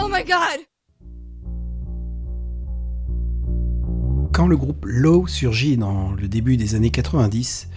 Oh 0.00 0.08
my 0.10 0.24
god! 0.24 0.60
Quand 4.32 4.48
le 4.48 4.56
groupe 4.56 4.84
Low 4.84 5.26
surgit 5.26 5.76
dans 5.76 6.12
le 6.12 6.26
début 6.26 6.56
des 6.56 6.74
années 6.74 6.90
90, 6.90 7.68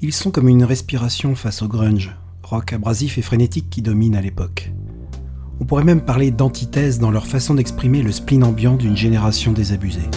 ils 0.00 0.12
sont 0.12 0.30
comme 0.30 0.48
une 0.48 0.64
respiration 0.64 1.34
face 1.34 1.60
au 1.62 1.68
grunge, 1.68 2.16
rock 2.42 2.72
abrasif 2.72 3.18
et 3.18 3.22
frénétique 3.22 3.68
qui 3.68 3.82
domine 3.82 4.16
à 4.16 4.22
l'époque. 4.22 4.72
On 5.60 5.64
pourrait 5.64 5.84
même 5.84 6.00
parler 6.00 6.30
d'antithèse 6.30 6.98
dans 6.98 7.10
leur 7.10 7.26
façon 7.26 7.54
d'exprimer 7.54 8.02
le 8.02 8.10
spleen 8.10 8.42
ambiant 8.42 8.76
d'une 8.76 8.96
génération 8.96 9.52
désabusée. 9.52 10.08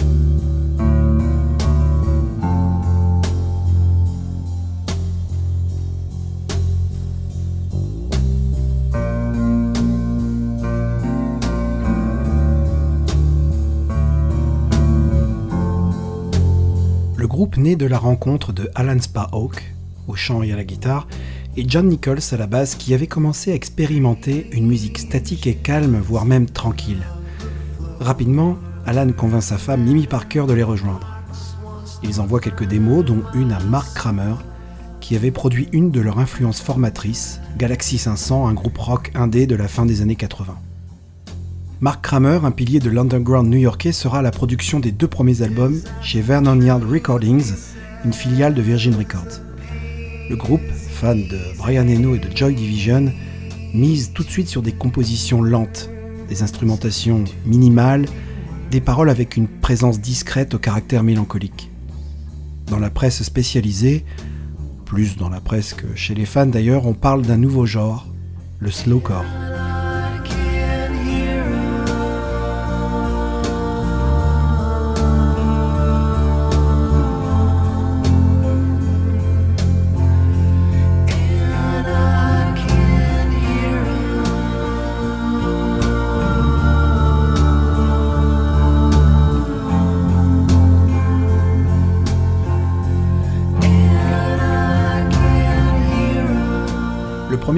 Groupe 17.36 17.58
naît 17.58 17.76
de 17.76 17.84
la 17.84 17.98
rencontre 17.98 18.54
de 18.54 18.70
Alan 18.74 18.98
Sparhawk, 18.98 19.74
au 20.08 20.14
chant 20.14 20.42
et 20.42 20.52
à 20.52 20.56
la 20.56 20.64
guitare, 20.64 21.06
et 21.58 21.66
John 21.68 21.86
Nichols 21.86 22.32
à 22.32 22.38
la 22.38 22.46
basse 22.46 22.76
qui 22.76 22.94
avait 22.94 23.06
commencé 23.06 23.52
à 23.52 23.54
expérimenter 23.54 24.48
une 24.52 24.66
musique 24.66 24.96
statique 24.96 25.46
et 25.46 25.54
calme, 25.54 26.00
voire 26.00 26.24
même 26.24 26.48
tranquille. 26.48 27.02
Rapidement, 28.00 28.56
Alan 28.86 29.12
convainc 29.12 29.42
sa 29.42 29.58
femme 29.58 29.84
Mimi 29.84 30.06
Parker 30.06 30.44
de 30.48 30.54
les 30.54 30.62
rejoindre. 30.62 31.18
Ils 32.02 32.22
envoient 32.22 32.40
quelques 32.40 32.66
démos, 32.66 33.04
dont 33.04 33.22
une 33.34 33.52
à 33.52 33.60
Mark 33.60 33.94
Kramer, 33.94 34.36
qui 35.00 35.14
avait 35.14 35.30
produit 35.30 35.68
une 35.72 35.90
de 35.90 36.00
leurs 36.00 36.18
influences 36.18 36.62
formatrices, 36.62 37.42
Galaxy 37.58 37.98
500, 37.98 38.48
un 38.48 38.54
groupe 38.54 38.78
rock 38.78 39.10
indé 39.14 39.46
de 39.46 39.56
la 39.56 39.68
fin 39.68 39.84
des 39.84 40.00
années 40.00 40.16
80. 40.16 40.56
Mark 41.82 42.02
Kramer, 42.02 42.40
un 42.42 42.52
pilier 42.52 42.80
de 42.80 42.88
l'underground 42.88 43.50
new-yorkais, 43.50 43.92
sera 43.92 44.20
à 44.20 44.22
la 44.22 44.30
production 44.30 44.80
des 44.80 44.92
deux 44.92 45.08
premiers 45.08 45.42
albums 45.42 45.78
chez 46.00 46.22
Vernon 46.22 46.58
Yard 46.58 46.82
Recordings, 46.82 47.52
une 48.02 48.14
filiale 48.14 48.54
de 48.54 48.62
Virgin 48.62 48.94
Records. 48.94 49.42
Le 50.30 50.36
groupe, 50.36 50.62
fan 50.72 51.28
de 51.28 51.38
Brian 51.58 51.86
Eno 51.86 52.14
et 52.14 52.18
de 52.18 52.34
Joy 52.34 52.54
Division, 52.54 53.12
mise 53.74 54.12
tout 54.14 54.24
de 54.24 54.30
suite 54.30 54.48
sur 54.48 54.62
des 54.62 54.72
compositions 54.72 55.42
lentes, 55.42 55.90
des 56.30 56.42
instrumentations 56.42 57.24
minimales, 57.44 58.06
des 58.70 58.80
paroles 58.80 59.10
avec 59.10 59.36
une 59.36 59.46
présence 59.46 60.00
discrète 60.00 60.54
au 60.54 60.58
caractère 60.58 61.02
mélancolique. 61.02 61.70
Dans 62.68 62.78
la 62.78 62.88
presse 62.88 63.22
spécialisée, 63.22 64.06
plus 64.86 65.18
dans 65.18 65.28
la 65.28 65.42
presse 65.42 65.74
que 65.74 65.94
chez 65.94 66.14
les 66.14 66.24
fans 66.24 66.46
d'ailleurs, 66.46 66.86
on 66.86 66.94
parle 66.94 67.20
d'un 67.20 67.36
nouveau 67.36 67.66
genre, 67.66 68.06
le 68.60 68.70
slowcore. 68.70 69.26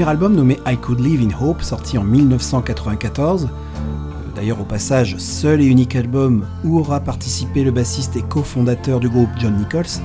Album 0.09 0.35
nommé 0.35 0.59
I 0.67 0.77
Could 0.79 1.01
Live 1.01 1.21
in 1.21 1.37
Hope, 1.39 1.61
sorti 1.63 1.99
en 1.99 2.05
1994, 2.05 3.45
euh, 3.45 3.49
d'ailleurs 4.35 4.61
au 4.61 4.65
passage 4.65 5.19
seul 5.19 5.61
et 5.61 5.67
unique 5.67 5.97
album 5.97 6.47
où 6.65 6.79
aura 6.79 7.01
participé 7.01 7.63
le 7.63 7.73
bassiste 7.73 8.17
et 8.17 8.23
cofondateur 8.23 9.01
du 9.01 9.11
groupe 9.11 9.29
John 9.39 9.55
Nichols, 9.57 10.03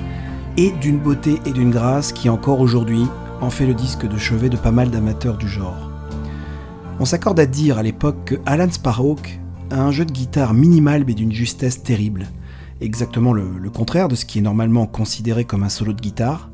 est 0.58 0.78
d'une 0.80 1.00
beauté 1.00 1.40
et 1.46 1.52
d'une 1.52 1.72
grâce 1.72 2.12
qui 2.12 2.28
encore 2.28 2.60
aujourd'hui 2.60 3.06
en 3.40 3.50
fait 3.50 3.66
le 3.66 3.74
disque 3.74 4.06
de 4.06 4.18
chevet 4.18 4.50
de 4.50 4.58
pas 4.58 4.72
mal 4.72 4.92
d'amateurs 4.92 5.38
du 5.38 5.48
genre. 5.48 5.90
On 7.00 7.06
s'accorde 7.06 7.40
à 7.40 7.46
dire 7.46 7.78
à 7.78 7.84
l'époque 7.84 8.26
que 8.26 8.36
Alan 8.46 8.70
Sparhawk 8.70 9.40
a 9.72 9.82
un 9.82 9.92
jeu 9.92 10.04
de 10.04 10.12
guitare 10.12 10.54
minimal 10.54 11.06
mais 11.08 11.14
d'une 11.14 11.32
justesse 11.32 11.82
terrible, 11.82 12.28
exactement 12.82 13.32
le, 13.32 13.46
le 13.58 13.70
contraire 13.70 14.10
de 14.10 14.16
ce 14.16 14.26
qui 14.26 14.40
est 14.40 14.44
normalement 14.44 14.86
considéré 14.86 15.46
comme 15.46 15.64
un 15.64 15.70
solo 15.70 15.94
de 15.94 16.02
guitare, 16.02 16.50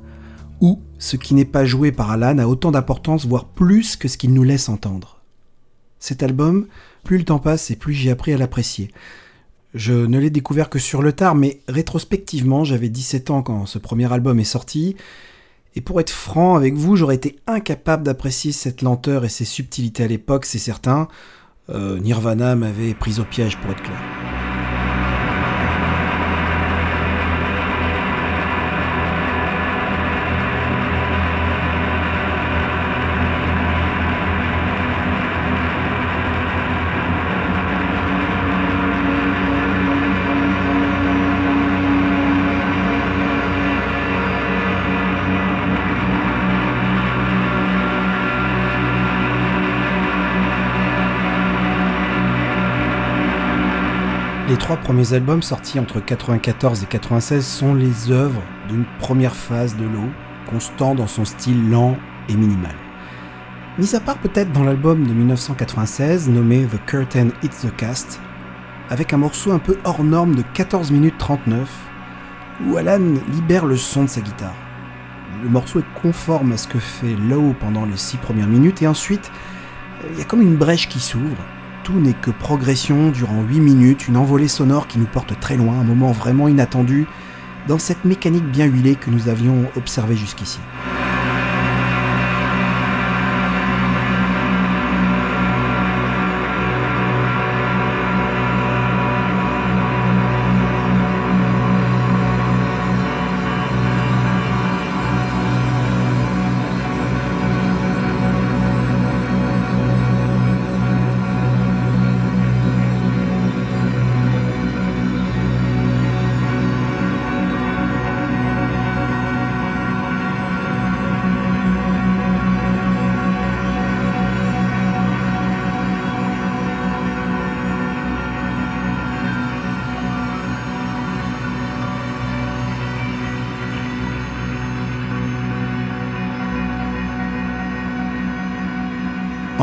ou 0.61 0.83
ce 0.99 1.15
qui 1.15 1.33
n'est 1.33 1.45
pas 1.45 1.65
joué 1.65 1.91
par 1.91 2.11
Alan 2.11 2.37
a 2.37 2.45
autant 2.45 2.71
d'importance, 2.71 3.25
voire 3.25 3.45
plus 3.45 3.95
que 3.95 4.07
ce 4.07 4.17
qu'il 4.17 4.33
nous 4.33 4.43
laisse 4.43 4.69
entendre. 4.69 5.21
Cet 5.97 6.21
album, 6.21 6.67
plus 7.03 7.17
le 7.17 7.23
temps 7.23 7.39
passe 7.39 7.71
et 7.71 7.75
plus 7.75 7.93
j'ai 7.93 8.11
appris 8.11 8.33
à 8.33 8.37
l'apprécier. 8.37 8.91
Je 9.73 9.93
ne 9.93 10.19
l'ai 10.19 10.29
découvert 10.29 10.69
que 10.69 10.79
sur 10.79 11.01
le 11.01 11.13
tard, 11.13 11.35
mais 11.35 11.61
rétrospectivement, 11.67 12.63
j'avais 12.63 12.89
17 12.89 13.29
ans 13.31 13.41
quand 13.41 13.65
ce 13.65 13.79
premier 13.79 14.11
album 14.11 14.39
est 14.39 14.43
sorti, 14.43 14.95
et 15.75 15.81
pour 15.81 15.99
être 15.99 16.09
franc 16.09 16.55
avec 16.55 16.73
vous, 16.73 16.95
j'aurais 16.95 17.15
été 17.15 17.37
incapable 17.47 18.03
d'apprécier 18.03 18.51
cette 18.51 18.81
lenteur 18.81 19.23
et 19.23 19.29
ces 19.29 19.45
subtilités 19.45 20.03
à 20.03 20.07
l'époque, 20.07 20.45
c'est 20.45 20.57
certain. 20.57 21.07
Euh, 21.69 21.99
Nirvana 21.99 22.55
m'avait 22.55 22.95
pris 22.95 23.19
au 23.19 23.23
piège 23.23 23.57
pour 23.57 23.71
être 23.71 23.83
clair. 23.83 24.48
Trois 54.59 54.77
premiers 54.77 55.13
albums 55.13 55.41
sortis 55.41 55.79
entre 55.79 55.99
94 55.99 56.83
et 56.83 56.85
96 56.85 57.45
sont 57.45 57.73
les 57.73 58.11
œuvres 58.11 58.43
d'une 58.67 58.85
première 58.99 59.35
phase 59.35 59.75
de 59.75 59.85
l'eau, 59.85 60.09
constant 60.47 60.93
dans 60.93 61.07
son 61.07 61.25
style 61.25 61.69
lent 61.69 61.97
et 62.27 62.35
minimal. 62.35 62.75
Mis 63.77 63.95
à 63.95 63.99
part 63.99 64.17
peut-être 64.17 64.51
dans 64.51 64.63
l'album 64.63 65.07
de 65.07 65.13
1996 65.13 66.29
nommé 66.29 66.65
The 66.65 66.85
Curtain 66.85 67.29
Hits 67.41 67.67
the 67.67 67.75
Cast, 67.75 68.19
avec 68.89 69.13
un 69.13 69.17
morceau 69.17 69.51
un 69.51 69.59
peu 69.59 69.77
hors 69.85 70.03
norme 70.03 70.35
de 70.35 70.43
14 70.53 70.91
minutes 70.91 71.17
39, 71.17 71.69
où 72.67 72.77
Alan 72.77 73.15
libère 73.31 73.65
le 73.65 73.77
son 73.77 74.03
de 74.03 74.09
sa 74.09 74.21
guitare. 74.21 74.55
Le 75.41 75.49
morceau 75.49 75.79
est 75.79 76.01
conforme 76.01 76.51
à 76.51 76.57
ce 76.57 76.67
que 76.67 76.79
fait 76.79 77.15
Low 77.15 77.55
pendant 77.59 77.85
les 77.85 77.97
6 77.97 78.17
premières 78.17 78.47
minutes 78.47 78.81
et 78.81 78.87
ensuite 78.87 79.31
il 80.11 80.19
y 80.19 80.21
a 80.21 80.25
comme 80.25 80.41
une 80.41 80.57
brèche 80.57 80.89
qui 80.89 80.99
s'ouvre 80.99 81.43
tout 81.89 81.99
n'est 81.99 82.13
que 82.13 82.29
progression 82.29 83.09
durant 83.09 83.41
8 83.41 83.59
minutes, 83.61 84.07
une 84.07 84.17
envolée 84.17 84.47
sonore 84.47 84.85
qui 84.85 84.99
nous 84.99 85.07
porte 85.07 85.39
très 85.39 85.57
loin, 85.57 85.79
un 85.79 85.83
moment 85.83 86.11
vraiment 86.11 86.47
inattendu 86.47 87.07
dans 87.67 87.79
cette 87.79 88.05
mécanique 88.05 88.45
bien 88.45 88.65
huilée 88.65 88.95
que 88.95 89.09
nous 89.09 89.27
avions 89.27 89.65
observée 89.75 90.15
jusqu'ici. 90.15 90.59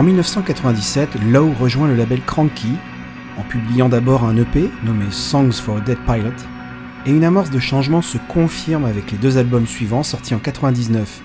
1997, 0.06 1.17
Lowe 1.32 1.53
rejoint 1.61 1.88
le 1.88 1.97
label 1.97 2.23
Cranky 2.25 2.69
en 3.37 3.43
publiant 3.43 3.88
d'abord 3.88 4.23
un 4.23 4.37
EP 4.37 4.70
nommé 4.85 5.11
Songs 5.11 5.50
for 5.50 5.79
a 5.79 5.81
Dead 5.81 5.99
Pilot, 6.06 6.47
et 7.06 7.11
une 7.11 7.25
amorce 7.25 7.50
de 7.50 7.58
changement 7.58 8.03
se 8.03 8.17
confirme 8.29 8.85
avec 8.85 9.11
les 9.11 9.19
deux 9.19 9.37
albums 9.37 9.67
suivants 9.67 10.05
sortis 10.05 10.37
en 10.37 10.38
99 10.38 11.23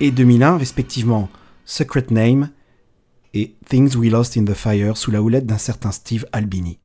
et 0.00 0.10
2001, 0.10 0.58
respectivement 0.58 1.28
Secret 1.64 2.06
Name 2.10 2.50
et 3.34 3.54
Things 3.68 3.94
We 3.94 4.10
Lost 4.10 4.36
in 4.36 4.44
the 4.44 4.54
Fire 4.54 4.96
sous 4.96 5.12
la 5.12 5.22
houlette 5.22 5.46
d'un 5.46 5.58
certain 5.58 5.92
Steve 5.92 6.26
Albini. 6.32 6.80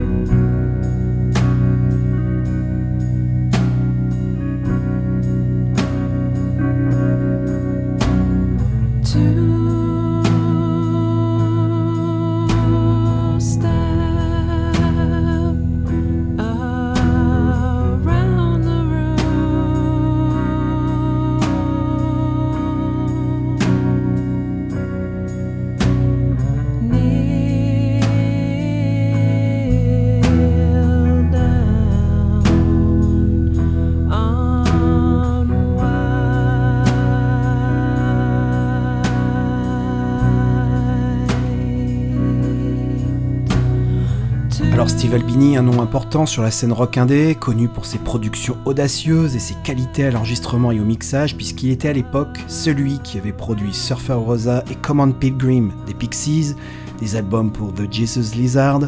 Steve 45.10 45.22
Albini, 45.24 45.58
un 45.58 45.64
nom 45.64 45.82
important 45.82 46.28
sur 46.28 46.44
la 46.44 46.52
scène 46.52 46.72
rock 46.72 46.96
indé, 46.96 47.34
connu 47.34 47.68
pour 47.68 47.88
ses 47.88 47.98
productions 47.98 48.58
audacieuses 48.66 49.36
et 49.36 49.40
ses 49.40 49.56
qualités 49.64 50.06
à 50.06 50.12
l'enregistrement 50.12 50.72
et 50.72 50.80
au 50.80 50.86
mixage, 50.86 51.36
puisqu'il 51.36 51.72
était 51.72 51.90
à 51.90 51.94
l'époque 51.94 52.38
celui 52.48 53.00
qui 53.00 53.18
avait 53.18 53.34
produit 53.34 53.74
Surfer 53.74 54.14
Rosa 54.14 54.64
et 54.70 54.76
Common 54.76 55.12
Pilgrim 55.12 55.72
des 55.88 55.96
Pixies, 55.96 56.54
des 57.02 57.16
albums 57.16 57.52
pour 57.52 57.74
The 57.74 57.92
Jesus 57.92 58.36
Lizard, 58.36 58.82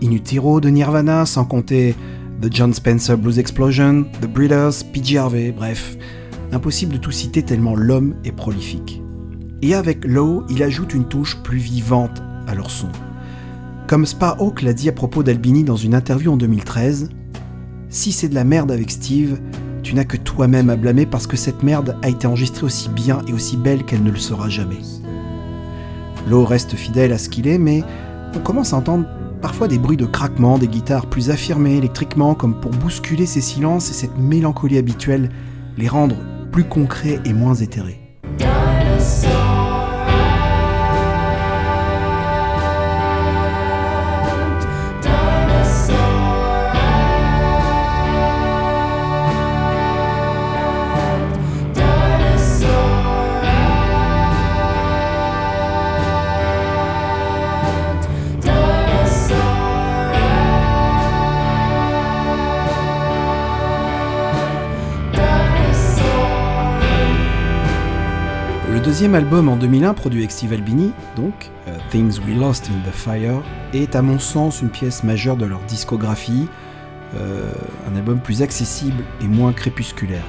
In 0.00 0.12
Utero 0.12 0.60
de 0.60 0.68
Nirvana, 0.68 1.26
sans 1.26 1.44
compter 1.44 1.96
The 2.40 2.54
John 2.54 2.72
Spencer 2.72 3.16
Blues 3.18 3.40
Explosion, 3.40 4.04
The 4.20 4.28
Breeders, 4.28 4.84
PG 4.92 5.18
Harvey, 5.18 5.50
bref, 5.50 5.96
impossible 6.52 6.92
de 6.92 6.98
tout 6.98 7.10
citer 7.10 7.42
tellement 7.42 7.74
l'homme 7.74 8.14
est 8.24 8.30
prolifique. 8.30 9.02
Et 9.60 9.74
avec 9.74 10.04
Low, 10.04 10.44
il 10.48 10.62
ajoute 10.62 10.94
une 10.94 11.08
touche 11.08 11.42
plus 11.42 11.58
vivante 11.58 12.22
à 12.46 12.54
leur 12.54 12.70
son. 12.70 12.90
Comme 13.86 14.06
Sparhawk 14.06 14.62
l'a 14.62 14.72
dit 14.72 14.88
à 14.88 14.92
propos 14.92 15.22
d'Albini 15.22 15.62
dans 15.62 15.76
une 15.76 15.94
interview 15.94 16.32
en 16.32 16.38
2013, 16.38 17.10
si 17.90 18.12
c'est 18.12 18.30
de 18.30 18.34
la 18.34 18.44
merde 18.44 18.72
avec 18.72 18.90
Steve, 18.90 19.38
tu 19.82 19.94
n'as 19.94 20.04
que 20.04 20.16
toi-même 20.16 20.70
à 20.70 20.76
blâmer 20.76 21.04
parce 21.04 21.26
que 21.26 21.36
cette 21.36 21.62
merde 21.62 21.98
a 22.00 22.08
été 22.08 22.26
enregistrée 22.26 22.64
aussi 22.64 22.88
bien 22.88 23.20
et 23.28 23.34
aussi 23.34 23.58
belle 23.58 23.84
qu'elle 23.84 24.02
ne 24.02 24.10
le 24.10 24.16
sera 24.16 24.48
jamais. 24.48 24.80
Lowe 26.26 26.46
reste 26.46 26.76
fidèle 26.76 27.12
à 27.12 27.18
ce 27.18 27.28
qu'il 27.28 27.46
est, 27.46 27.58
mais 27.58 27.84
on 28.34 28.38
commence 28.38 28.72
à 28.72 28.78
entendre 28.78 29.04
parfois 29.42 29.68
des 29.68 29.78
bruits 29.78 29.98
de 29.98 30.06
craquement, 30.06 30.56
des 30.56 30.68
guitares 30.68 31.04
plus 31.04 31.28
affirmées 31.28 31.76
électriquement, 31.76 32.34
comme 32.34 32.58
pour 32.58 32.70
bousculer 32.70 33.26
ces 33.26 33.42
silences 33.42 33.90
et 33.90 33.94
cette 33.94 34.16
mélancolie 34.16 34.78
habituelle, 34.78 35.28
les 35.76 35.88
rendre 35.88 36.16
plus 36.52 36.64
concrets 36.64 37.20
et 37.26 37.34
moins 37.34 37.54
éthérés. 37.54 38.03
Deuxième 68.94 69.16
album 69.16 69.48
en 69.48 69.56
2001 69.56 69.92
produit 69.92 70.20
avec 70.20 70.30
Steve 70.30 70.52
Albini, 70.52 70.92
donc 71.16 71.50
uh, 71.66 71.70
Things 71.90 72.20
We 72.24 72.36
Lost 72.36 72.70
in 72.70 72.88
the 72.88 72.94
Fire, 72.94 73.42
est 73.72 73.96
à 73.96 74.02
mon 74.02 74.20
sens 74.20 74.62
une 74.62 74.68
pièce 74.68 75.02
majeure 75.02 75.36
de 75.36 75.44
leur 75.44 75.58
discographie, 75.62 76.46
euh, 77.16 77.50
un 77.90 77.96
album 77.96 78.20
plus 78.20 78.40
accessible 78.40 79.02
et 79.20 79.26
moins 79.26 79.52
crépusculaire. 79.52 80.24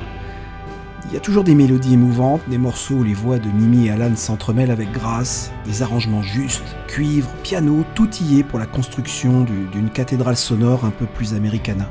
Il 1.06 1.14
y 1.14 1.16
a 1.16 1.20
toujours 1.20 1.44
des 1.44 1.54
mélodies 1.54 1.94
émouvantes, 1.94 2.42
des 2.48 2.58
morceaux 2.58 2.96
où 2.96 3.04
les 3.04 3.14
voix 3.14 3.38
de 3.38 3.50
Mimi 3.50 3.86
et 3.86 3.92
Alan 3.92 4.16
s'entremêlent 4.16 4.72
avec 4.72 4.92
grâce, 4.92 5.52
des 5.68 5.84
arrangements 5.84 6.24
justes, 6.24 6.76
cuivre, 6.88 7.30
piano, 7.44 7.86
tout 7.94 8.10
y 8.20 8.40
est 8.40 8.44
pour 8.44 8.58
la 8.58 8.66
construction 8.66 9.44
d'une 9.44 9.92
cathédrale 9.92 10.38
sonore 10.38 10.86
un 10.86 10.90
peu 10.90 11.06
plus 11.06 11.36
americana. 11.36 11.88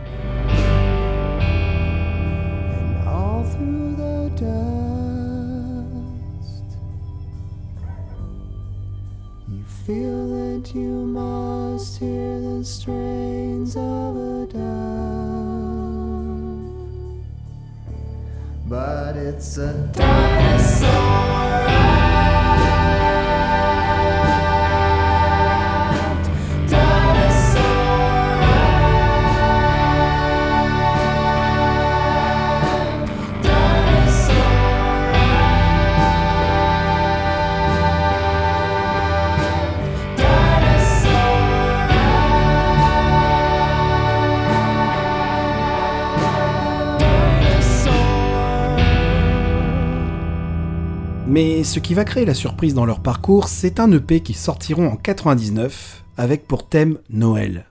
Ce 51.74 51.80
qui 51.80 51.94
va 51.94 52.04
créer 52.04 52.24
la 52.24 52.34
surprise 52.34 52.72
dans 52.72 52.86
leur 52.86 53.00
parcours, 53.00 53.48
c'est 53.48 53.80
un 53.80 53.90
EP 53.90 54.20
qui 54.20 54.32
sortiront 54.32 54.86
en 54.86 54.94
99 54.94 56.04
avec 56.16 56.46
pour 56.46 56.68
thème 56.68 56.98
Noël. 57.10 57.66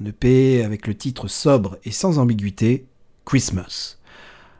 Un 0.00 0.06
EP 0.06 0.64
avec 0.64 0.88
le 0.88 0.96
titre 0.96 1.28
sobre 1.28 1.78
et 1.84 1.92
sans 1.92 2.18
ambiguïté, 2.18 2.84
Christmas. 3.24 3.98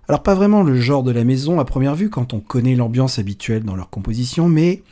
Alors 0.06 0.22
pas 0.22 0.36
vraiment 0.36 0.62
le 0.62 0.80
genre 0.80 1.02
de 1.02 1.10
la 1.10 1.24
maison 1.24 1.58
à 1.58 1.64
première 1.64 1.96
vue 1.96 2.08
quand 2.08 2.34
on 2.34 2.38
connaît 2.38 2.76
l'ambiance 2.76 3.18
habituelle 3.18 3.64
dans 3.64 3.74
leur 3.74 3.90
composition, 3.90 4.48
mais 4.48 4.84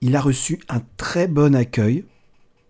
il 0.00 0.16
a 0.16 0.22
reçu 0.22 0.58
un 0.70 0.80
très 0.96 1.28
bon 1.28 1.54
accueil. 1.54 2.06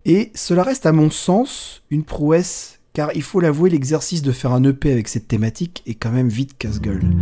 Et 0.03 0.29
cela 0.35 0.63
reste 0.63 0.85
à 0.85 0.91
mon 0.91 1.09
sens 1.09 1.83
une 1.89 2.03
prouesse, 2.03 2.81
car 2.91 3.15
il 3.15 3.23
faut 3.23 3.39
l'avouer, 3.39 3.69
l'exercice 3.69 4.23
de 4.23 4.33
faire 4.33 4.51
un 4.51 4.65
EP 4.65 4.91
avec 4.91 5.07
cette 5.07 5.29
thématique 5.29 5.83
est 5.87 5.95
quand 5.95 6.11
même 6.11 6.27
vite 6.27 6.57
casse-gueule. 6.57 7.15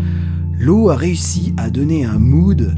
L'eau 0.57 0.89
a 0.89 0.95
réussi 0.95 1.53
à 1.57 1.69
donner 1.69 2.03
un 2.03 2.17
mood 2.17 2.74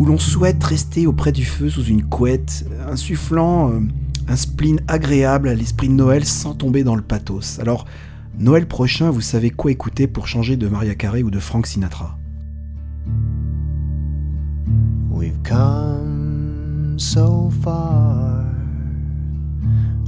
où 0.00 0.06
l'on 0.06 0.18
souhaite 0.18 0.64
rester 0.64 1.06
auprès 1.06 1.30
du 1.30 1.44
feu 1.44 1.68
sous 1.68 1.84
une 1.84 2.02
couette, 2.02 2.64
insufflant 2.88 3.70
euh, 3.70 3.80
un 4.28 4.36
spleen 4.36 4.80
agréable 4.88 5.46
à 5.50 5.54
l'esprit 5.54 5.88
de 5.88 5.92
Noël 5.92 6.24
sans 6.24 6.54
tomber 6.54 6.84
dans 6.84 6.96
le 6.96 7.02
pathos. 7.02 7.58
Alors, 7.60 7.84
Noël 8.38 8.66
prochain, 8.66 9.10
vous 9.10 9.20
savez 9.20 9.50
quoi 9.50 9.70
écouter 9.70 10.06
pour 10.06 10.26
changer 10.26 10.56
de 10.56 10.68
Maria 10.68 10.94
Carey 10.94 11.22
ou 11.22 11.30
de 11.30 11.38
Frank 11.38 11.66
Sinatra? 11.66 12.16
We've 15.10 15.38
come 15.44 16.96
so 16.98 17.50
far. 17.62 18.46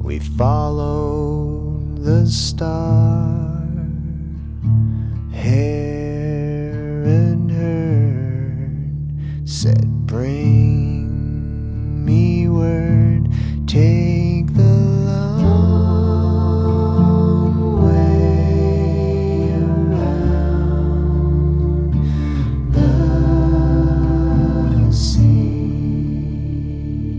We 0.02 0.20
follow 0.38 1.82
the 2.02 2.24
star. 2.26 3.42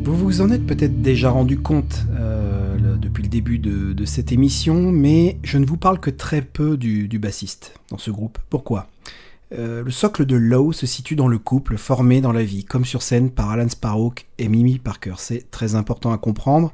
Vous 0.04 0.18
vous 0.18 0.42
en 0.42 0.50
êtes 0.50 0.66
peut-être 0.66 1.04
déjà 1.04 1.30
rendu 1.30 1.60
compte 1.60 2.08
euh, 2.18 2.98
depuis 2.98 3.22
le 3.22 3.30
début 3.30 3.60
de, 3.60 4.06
cette 4.06 4.32
émission, 4.32 4.92
mais 4.92 5.38
je 5.44 5.60
ne 5.60 5.66
vous 5.66 5.78
parle 5.78 6.00
que 6.00 6.10
très 6.10 6.42
peu 6.42 6.78
du 6.78 7.20
bassiste 7.20 7.80
dans 7.90 8.00
ce 8.00 8.10
groupe. 8.10 8.40
Pourquoi? 8.50 8.90
Euh, 9.58 9.84
le 9.84 9.92
socle 9.92 10.26
de 10.26 10.36
Low 10.36 10.72
se 10.72 10.86
situe 10.86 11.16
dans 11.16 11.28
le 11.28 11.38
couple 11.38 11.78
formé 11.78 12.22
dans 12.22 12.32
la 12.32 12.44
vie, 12.44 12.64
comme 12.64 12.86
sur 12.86 13.02
scène 13.02 13.30
par 13.30 13.50
Alan 13.52 13.70
Sparrow 13.70 14.14
et 14.40 14.48
Mimi 14.48 14.80
Parker. 14.80 15.16
C'est 15.18 15.52
très 15.52 15.76
important 15.76 16.12
à 16.12 16.18
comprendre. 16.18 16.72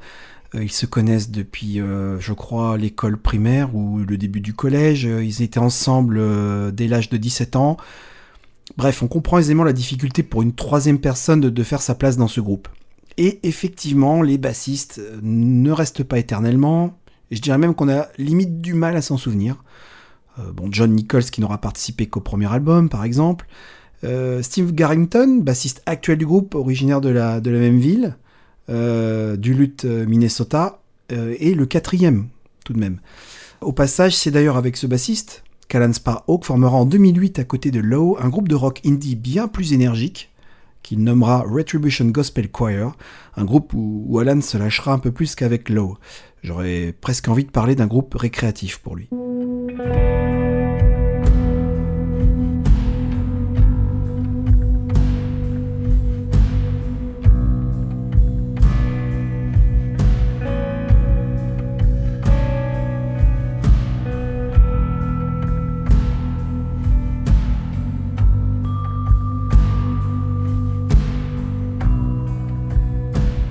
Euh, 0.56 0.64
ils 0.64 0.72
se 0.72 0.86
connaissent 0.86 1.30
depuis, 1.30 1.82
euh, 1.82 2.20
je 2.20 2.34
crois, 2.34 2.78
l'école 2.78 3.18
primaire 3.18 3.76
ou 3.76 4.00
le 4.00 4.18
début 4.18 4.40
du 4.40 4.54
collège. 4.54 5.04
Ils 5.04 5.42
étaient 5.42 5.60
ensemble 5.60 6.22
dès 6.74 6.88
l'âge 6.88 7.10
de 7.10 7.18
17 7.18 7.56
ans. 7.56 7.78
Bref, 8.78 9.04
on 9.04 9.08
comprend 9.08 9.40
aisément 9.40 9.64
la 9.64 9.74
difficulté 9.74 10.24
pour 10.24 10.42
une 10.42 10.54
troisième 10.54 11.00
personne 11.00 11.42
de, 11.42 11.64
faire 11.64 11.82
sa 11.82 11.96
place 11.96 12.18
dans 12.18 12.28
ce 12.28 12.40
groupe. 12.40 12.70
Et 13.18 13.40
effectivement, 13.44 14.22
les 14.22 14.38
bassistes 14.38 15.02
ne 15.22 15.72
restent 15.72 16.04
pas 16.04 16.20
éternellement. 16.20 16.98
je 17.32 17.42
dirais 17.42 17.58
même 17.58 17.76
qu'on 17.76 17.90
a 17.90 18.08
limite 18.18 18.62
du 18.62 18.74
mal 18.74 18.96
à 18.96 19.02
s'en 19.02 19.18
souvenir. 19.18 19.58
Euh, 20.40 20.52
bon, 20.54 20.70
John 20.72 20.94
Nichols 20.94 21.26
qui 21.26 21.42
n'aura 21.42 21.60
participé 21.60 22.08
qu'au 22.08 22.22
premier 22.22 22.52
album, 22.52 22.90
par 22.90 23.04
exemple. 23.04 23.48
Euh, 24.04 24.42
Steve 24.42 24.74
Garrington, 24.74 25.42
bassiste 25.42 25.82
actuel 25.86 26.18
du 26.18 26.26
groupe, 26.26 26.56
originaire 26.56 27.02
de 27.02 27.10
la, 27.10 27.42
même 27.42 27.80
ville, 27.80 28.16
euh, 28.70 29.36
du 29.36 29.54
Lutte 29.54 29.86
Minnesota, 29.86 30.80
et 31.12 31.56
le 31.56 31.66
quatrième, 31.66 32.28
tout 32.64 32.74
de 32.74 32.80
même. 32.80 33.00
Au 33.62 33.72
passage, 33.72 34.16
c'est 34.16 34.30
d'ailleurs 34.30 34.58
avec 34.58 34.78
ce 34.78 34.86
bassiste 34.86 35.44
qu'Alan 35.68 35.92
Sparhawk 35.92 36.46
formera 36.46 36.78
en 36.78 36.86
2008 36.86 37.40
à 37.40 37.44
côté 37.46 37.72
de 37.72 37.80
Lowe 37.80 38.16
un 38.22 38.30
groupe 38.30 38.48
de 38.48 38.54
rock 38.54 38.80
indie 38.86 39.16
bien 39.16 39.48
plus 39.48 39.74
énergique, 39.74 40.30
qu'il 40.84 41.04
nommera 41.04 41.44
Retribution 41.48 42.06
Gospel 42.06 42.50
Choir, 42.52 42.96
un 43.38 43.44
groupe 43.44 43.74
où, 43.74 44.06
où 44.08 44.20
Alan 44.20 44.40
se 44.40 44.56
lâchera 44.56 44.94
un 44.94 45.00
peu 45.00 45.12
plus 45.12 45.34
qu'avec 45.34 45.70
Lowe. 45.70 45.98
J'aurais 46.44 46.94
presque 47.02 47.28
envie 47.28 47.46
de 47.46 47.52
parler 47.52 47.74
d'un 47.74 47.88
groupe 47.88 48.14
récréatif 48.14 48.78
pour 48.78 48.96
lui. 48.96 49.10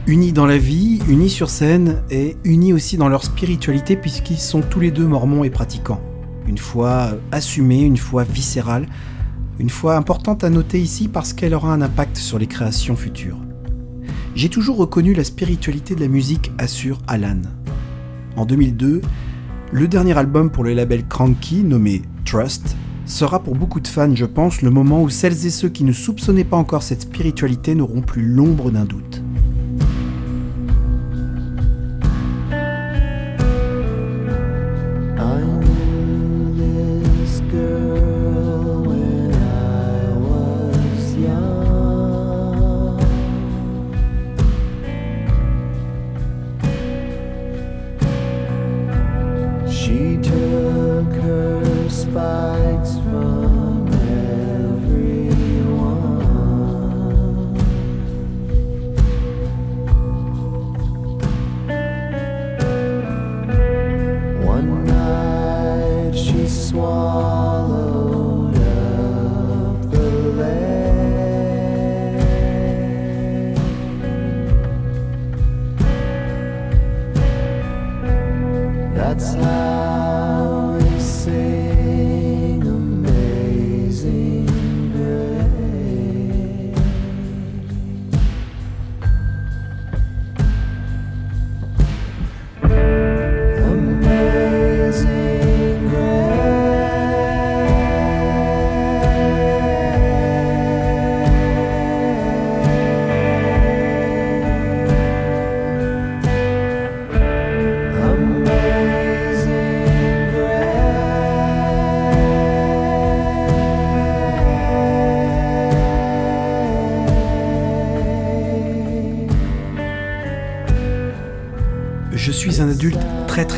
Unis 0.09 0.33
dans 0.33 0.47
la 0.47 0.57
vie, 0.57 1.01
unis 1.07 1.29
sur 1.29 1.51
scène 1.51 2.03
et 2.11 2.39
unis 2.43 2.73
aussi 2.73 2.97
dans 2.97 3.11
leur 3.11 3.23
spiritualité 3.23 3.95
puisqu'ils 3.95 4.39
sont 4.39 4.63
tous 4.63 4.81
les 4.81 4.91
deux 4.91 5.07
mormons 5.07 5.45
et 5.45 5.51
pratiquants. 5.51 6.01
Une 6.47 6.57
foi 6.57 7.11
assumée, 7.31 7.83
une 7.83 7.99
foi 7.99 8.25
viscérale, 8.25 8.87
une 9.59 9.69
foi 9.69 9.97
importante 9.97 10.45
à 10.45 10.49
noter 10.49 10.81
ici 10.81 11.09
parce 11.09 11.35
qu'elle 11.35 11.53
aura 11.53 11.75
un 11.75 11.83
impact 11.83 12.17
sur 12.17 12.39
les 12.39 12.47
créations 12.47 12.97
futures. 12.97 13.37
J'ai 14.35 14.49
toujours 14.49 14.79
reconnu 14.79 15.13
la 15.13 15.25
spiritualité 15.25 15.95
de 15.95 16.01
la 16.01 16.09
musique, 16.09 16.53
assure 16.57 17.01
Alan. 17.07 17.43
En 18.37 18.47
2002, 18.47 19.03
le 19.73 19.89
dernier 19.89 20.17
album 20.17 20.51
pour 20.51 20.65
le 20.65 20.73
label 20.73 21.07
Cranky, 21.07 21.65
nommé 21.65 22.01
Trust, 22.25 22.77
sera 23.05 23.43
pour 23.43 23.57
beaucoup 23.57 23.81
de 23.81 23.89
fans, 23.89 24.15
je 24.15 24.25
pense, 24.25 24.63
le 24.63 24.71
moment 24.71 25.03
où 25.03 25.11
celles 25.11 25.45
et 25.45 25.51
ceux 25.51 25.69
qui 25.69 25.85
ne 25.85 25.93
soupçonnaient 25.93 26.45
pas 26.45 26.57
encore 26.57 26.83
cette 26.83 27.03
spiritualité 27.03 27.75
n'auront 27.75 28.01
plus 28.01 28.23
l'ombre 28.23 28.71
d'un 28.71 28.87
doute. 28.87 29.23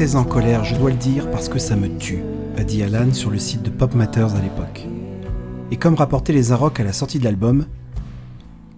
En 0.01 0.25
colère, 0.25 0.65
je 0.65 0.75
dois 0.77 0.91
le 0.91 0.97
dire, 0.97 1.31
parce 1.31 1.51
que 1.51 1.59
ça 1.59 1.77
me 1.77 1.87
tue, 1.99 2.23
a 2.57 2.65
dit 2.65 2.83
Alan 2.83 3.13
sur 3.13 3.31
le 3.31 3.39
site 3.39 3.63
de 3.63 3.69
Pop 3.69 3.95
Matters 3.95 4.35
à 4.35 4.41
l'époque. 4.41 4.87
Et 5.71 5.77
comme 5.77 5.95
rapportait 5.95 6.33
les 6.33 6.53
Arocs 6.53 6.81
à 6.81 6.85
la 6.85 6.95
sortie 6.95 7.19
de 7.19 7.25
l'album, 7.25 7.67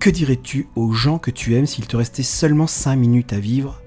que 0.01 0.11
dirais-tu 0.11 0.67
aux 0.75 0.91
gens 0.91 1.19
que 1.19 1.31
tu 1.31 1.55
aimes 1.55 1.67
s'il 1.67 1.87
te 1.87 1.97
restait 1.97 2.25
seulement 2.25 2.67
5 2.67 2.97
minutes 2.97 3.33
à 3.33 3.39
vivre? 3.39 3.83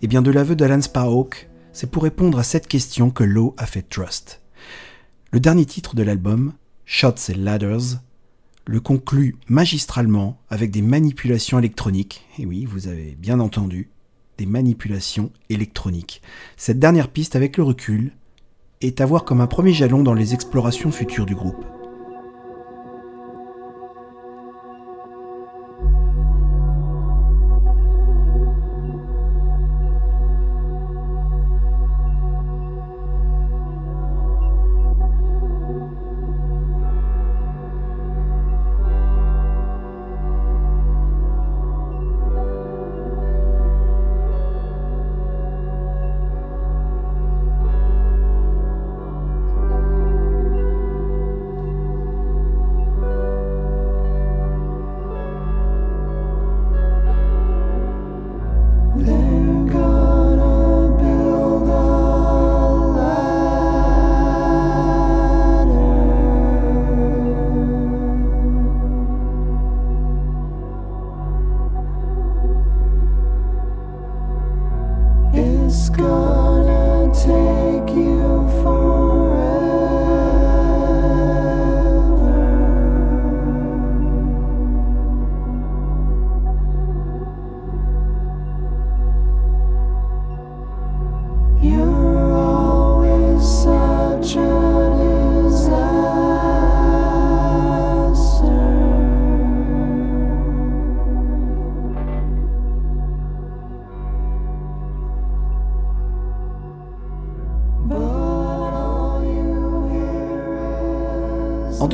Eh 0.00 0.06
bien, 0.06 0.22
de 0.22 0.30
l'aveu 0.30 0.56
d'Alan 0.56 0.80
Sparhawk, 0.80 1.50
c'est 1.74 1.90
pour 1.90 2.04
répondre 2.04 2.38
à 2.38 2.42
cette 2.42 2.68
question 2.68 3.10
que 3.10 3.22
Lowe 3.22 3.54
a 3.58 3.66
fait 3.66 3.82
Trust. 3.82 4.40
Le 5.30 5.40
dernier 5.40 5.66
titre 5.66 5.94
de 5.94 6.02
l'album, 6.02 6.54
Shots 6.86 7.30
and 7.30 7.38
Ladders, 7.40 8.00
le 8.66 8.80
conclut 8.80 9.36
magistralement 9.46 10.40
avec 10.48 10.70
des 10.70 10.82
manipulations 10.82 11.58
électroniques. 11.58 12.26
Et 12.38 12.46
oui, 12.46 12.64
vous 12.64 12.88
avez 12.88 13.14
bien 13.20 13.40
entendu, 13.40 13.90
des 14.38 14.46
manipulations 14.46 15.30
électroniques. 15.50 16.22
Cette 16.56 16.78
dernière 16.78 17.08
piste, 17.08 17.36
avec 17.36 17.56
le 17.56 17.62
recul, 17.62 18.12
est 18.80 19.00
à 19.00 19.06
voir 19.06 19.24
comme 19.24 19.40
un 19.40 19.46
premier 19.46 19.72
jalon 19.72 20.02
dans 20.02 20.14
les 20.14 20.34
explorations 20.34 20.90
futures 20.90 21.26
du 21.26 21.34
groupe. 21.34 21.64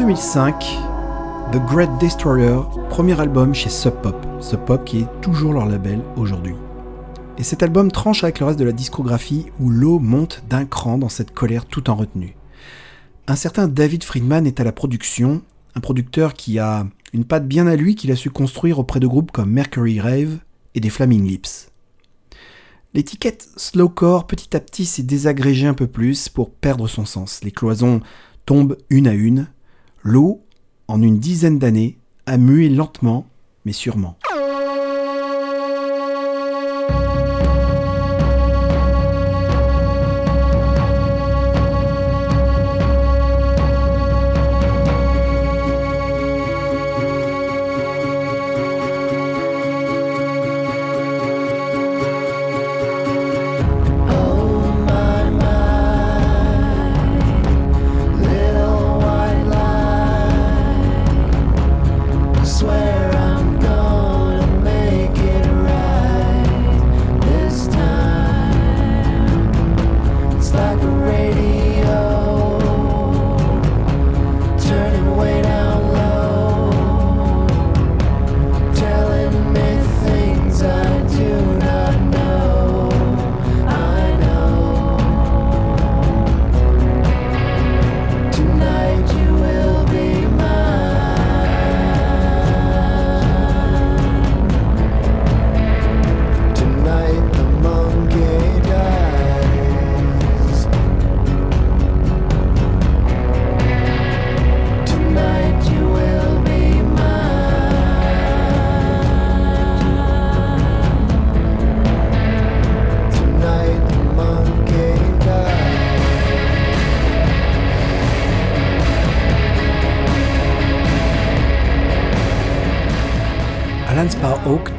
2005, 0.09 0.79
The 1.53 1.59
Great 1.67 1.91
Destroyer, 2.01 2.61
premier 2.89 3.21
album 3.21 3.53
chez 3.53 3.69
Sub 3.69 3.93
Pop. 4.01 4.17
Sub 4.41 4.65
Pop 4.65 4.83
qui 4.87 5.01
est 5.01 5.21
toujours 5.21 5.53
leur 5.53 5.67
label 5.67 6.01
aujourd'hui. 6.17 6.55
Et 7.37 7.43
cet 7.43 7.63
album 7.63 7.93
tranche 7.93 8.25
avec 8.25 8.41
le 8.41 8.47
reste 8.47 8.59
de 8.59 8.65
la 8.65 8.73
discographie 8.73 9.49
où 9.61 9.69
l'eau 9.69 9.99
monte 9.99 10.45
d'un 10.49 10.65
cran 10.65 10.97
dans 10.97 11.11
cette 11.11 11.33
colère 11.33 11.67
tout 11.67 11.91
en 11.91 11.95
retenue. 11.95 12.35
Un 13.27 13.37
certain 13.37 13.69
David 13.69 14.03
Friedman 14.03 14.47
est 14.47 14.61
à 14.61 14.65
la 14.65 14.73
production, 14.73 15.43
un 15.75 15.81
producteur 15.81 16.33
qui 16.33 16.59
a 16.59 16.87
une 17.13 17.27
patte 17.27 17.47
bien 17.47 17.67
à 17.67 17.77
lui 17.77 17.95
qu'il 17.95 18.11
a 18.11 18.17
su 18.17 18.31
construire 18.31 18.79
auprès 18.79 19.01
de 19.01 19.07
groupes 19.07 19.31
comme 19.31 19.51
Mercury 19.51 20.01
Rave 20.01 20.39
et 20.75 20.81
des 20.81 20.89
Flaming 20.89 21.27
Lips. 21.27 21.69
L'étiquette 22.95 23.47
slowcore 23.57 24.27
petit 24.27 24.57
à 24.57 24.61
petit 24.61 24.87
s'est 24.87 25.03
désagrégée 25.03 25.67
un 25.67 25.75
peu 25.75 25.87
plus 25.87 26.31
pour 26.31 26.49
perdre 26.49 26.89
son 26.89 27.05
sens. 27.05 27.41
Les 27.45 27.53
cloisons 27.53 28.01
tombent 28.47 28.79
une 28.89 29.07
à 29.07 29.13
une. 29.13 29.49
L'eau, 30.11 30.41
en 30.89 31.03
une 31.03 31.19
dizaine 31.19 31.59
d'années, 31.59 31.99
a 32.25 32.39
mué 32.39 32.71
lentement 32.71 33.27
mais 33.67 33.73
sûrement. 33.73 34.17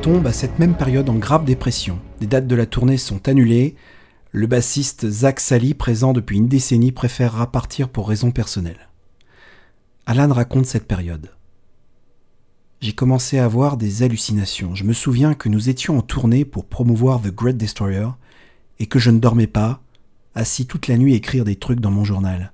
Tombe 0.01 0.25
à 0.25 0.33
cette 0.33 0.57
même 0.57 0.75
période 0.75 1.09
en 1.09 1.15
grave 1.15 1.45
dépression. 1.45 1.99
Les 2.21 2.27
dates 2.27 2.47
de 2.47 2.55
la 2.55 2.65
tournée 2.65 2.97
sont 2.97 3.27
annulées. 3.27 3.75
Le 4.31 4.47
bassiste 4.47 5.07
Zach 5.07 5.39
Sally, 5.39 5.75
présent 5.75 6.11
depuis 6.11 6.37
une 6.37 6.47
décennie, 6.47 6.91
préférera 6.91 7.51
partir 7.51 7.89
pour 7.89 8.09
raisons 8.09 8.31
personnelles. 8.31 8.89
Alan 10.07 10.33
raconte 10.33 10.65
cette 10.65 10.87
période. 10.87 11.29
J'ai 12.81 12.93
commencé 12.93 13.37
à 13.37 13.45
avoir 13.45 13.77
des 13.77 14.01
hallucinations. 14.01 14.73
Je 14.73 14.85
me 14.85 14.93
souviens 14.93 15.35
que 15.35 15.49
nous 15.49 15.69
étions 15.69 15.99
en 15.99 16.01
tournée 16.01 16.45
pour 16.45 16.65
promouvoir 16.65 17.21
The 17.21 17.33
Great 17.33 17.57
Destroyer 17.57 18.07
et 18.79 18.87
que 18.87 18.97
je 18.97 19.11
ne 19.11 19.19
dormais 19.19 19.47
pas, 19.47 19.83
assis 20.33 20.65
toute 20.65 20.87
la 20.87 20.97
nuit 20.97 21.13
à 21.13 21.17
écrire 21.17 21.45
des 21.45 21.57
trucs 21.57 21.79
dans 21.79 21.91
mon 21.91 22.05
journal. 22.05 22.53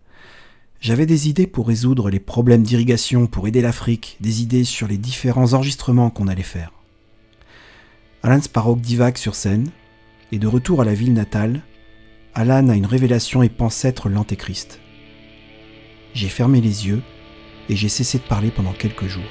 J'avais 0.81 1.05
des 1.05 1.29
idées 1.29 1.47
pour 1.47 1.67
résoudre 1.67 2.09
les 2.09 2.19
problèmes 2.19 2.63
d'irrigation, 2.63 3.25
pour 3.25 3.47
aider 3.47 3.61
l'Afrique, 3.61 4.17
des 4.19 4.41
idées 4.41 4.65
sur 4.65 4.87
les 4.87 4.97
différents 4.97 5.53
enregistrements 5.53 6.09
qu'on 6.09 6.27
allait 6.27 6.43
faire. 6.43 6.73
Alan 8.25 8.41
Sparrow 8.41 8.75
divague 8.75 9.17
sur 9.17 9.35
scène, 9.35 9.69
et 10.31 10.39
de 10.39 10.47
retour 10.47 10.81
à 10.81 10.83
la 10.83 10.95
ville 10.95 11.13
natale, 11.13 11.61
Alan 12.33 12.69
a 12.69 12.75
une 12.75 12.87
révélation 12.87 13.43
et 13.43 13.49
pense 13.49 13.85
être 13.85 14.09
l'antéchrist. 14.09 14.79
J'ai 16.15 16.29
fermé 16.29 16.59
les 16.59 16.87
yeux 16.87 17.03
et 17.69 17.75
j'ai 17.75 17.87
cessé 17.87 18.17
de 18.17 18.23
parler 18.23 18.49
pendant 18.49 18.73
quelques 18.73 19.05
jours. 19.05 19.21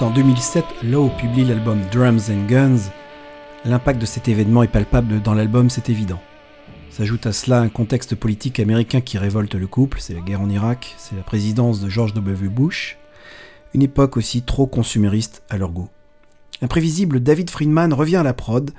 En 0.00 0.10
2007, 0.10 0.64
Lowe 0.82 1.08
publie 1.16 1.44
l'album 1.44 1.80
Drums 1.90 2.28
and 2.28 2.46
Guns, 2.46 2.90
l'impact 3.64 3.98
de 3.98 4.04
cet 4.04 4.28
événement 4.28 4.62
est 4.62 4.68
palpable 4.68 5.22
dans 5.22 5.32
l'album, 5.32 5.70
c'est 5.70 5.88
évident. 5.88 6.20
S'ajoute 6.90 7.24
à 7.24 7.32
cela 7.32 7.60
un 7.60 7.70
contexte 7.70 8.14
politique 8.14 8.60
américain 8.60 9.00
qui 9.00 9.16
révolte 9.16 9.54
le 9.54 9.66
couple, 9.66 9.98
c'est 10.00 10.12
la 10.12 10.20
guerre 10.20 10.42
en 10.42 10.50
Irak, 10.50 10.94
c'est 10.98 11.16
la 11.16 11.22
présidence 11.22 11.80
de 11.80 11.88
George 11.88 12.12
W. 12.12 12.48
Bush, 12.48 12.98
une 13.72 13.82
époque 13.82 14.18
aussi 14.18 14.42
trop 14.42 14.66
consumériste 14.66 15.42
à 15.48 15.56
leur 15.56 15.70
goût. 15.70 15.88
Imprévisible, 16.60 17.20
David 17.20 17.48
Friedman 17.48 17.94
revient 17.94 18.16
à 18.16 18.22
la 18.22 18.34
prod, 18.34 18.72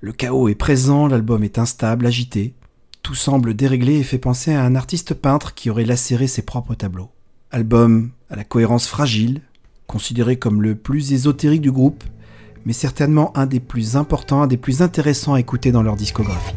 le 0.00 0.12
chaos 0.12 0.48
est 0.48 0.54
présent, 0.54 1.06
l'album 1.06 1.44
est 1.44 1.58
instable, 1.58 2.06
agité, 2.06 2.54
tout 3.02 3.14
semble 3.14 3.52
déréglé 3.52 3.96
et 3.96 4.04
fait 4.04 4.18
penser 4.18 4.54
à 4.54 4.64
un 4.64 4.74
artiste 4.74 5.12
peintre 5.12 5.52
qui 5.52 5.68
aurait 5.68 5.84
lacéré 5.84 6.26
ses 6.26 6.42
propres 6.42 6.74
tableaux. 6.74 7.10
Album 7.50 8.10
à 8.30 8.36
la 8.36 8.44
cohérence 8.44 8.88
fragile, 8.88 9.42
considéré 9.86 10.36
comme 10.36 10.62
le 10.62 10.74
plus 10.74 11.12
ésotérique 11.12 11.60
du 11.60 11.72
groupe, 11.72 12.04
mais 12.64 12.72
certainement 12.72 13.36
un 13.36 13.46
des 13.46 13.60
plus 13.60 13.96
importants, 13.96 14.42
un 14.42 14.46
des 14.46 14.56
plus 14.56 14.82
intéressants 14.82 15.34
à 15.34 15.40
écouter 15.40 15.72
dans 15.72 15.82
leur 15.82 15.96
discographie. 15.96 16.54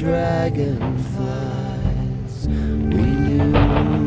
Dragonflies. 0.00 2.48
We 2.48 3.02
knew 3.02 3.52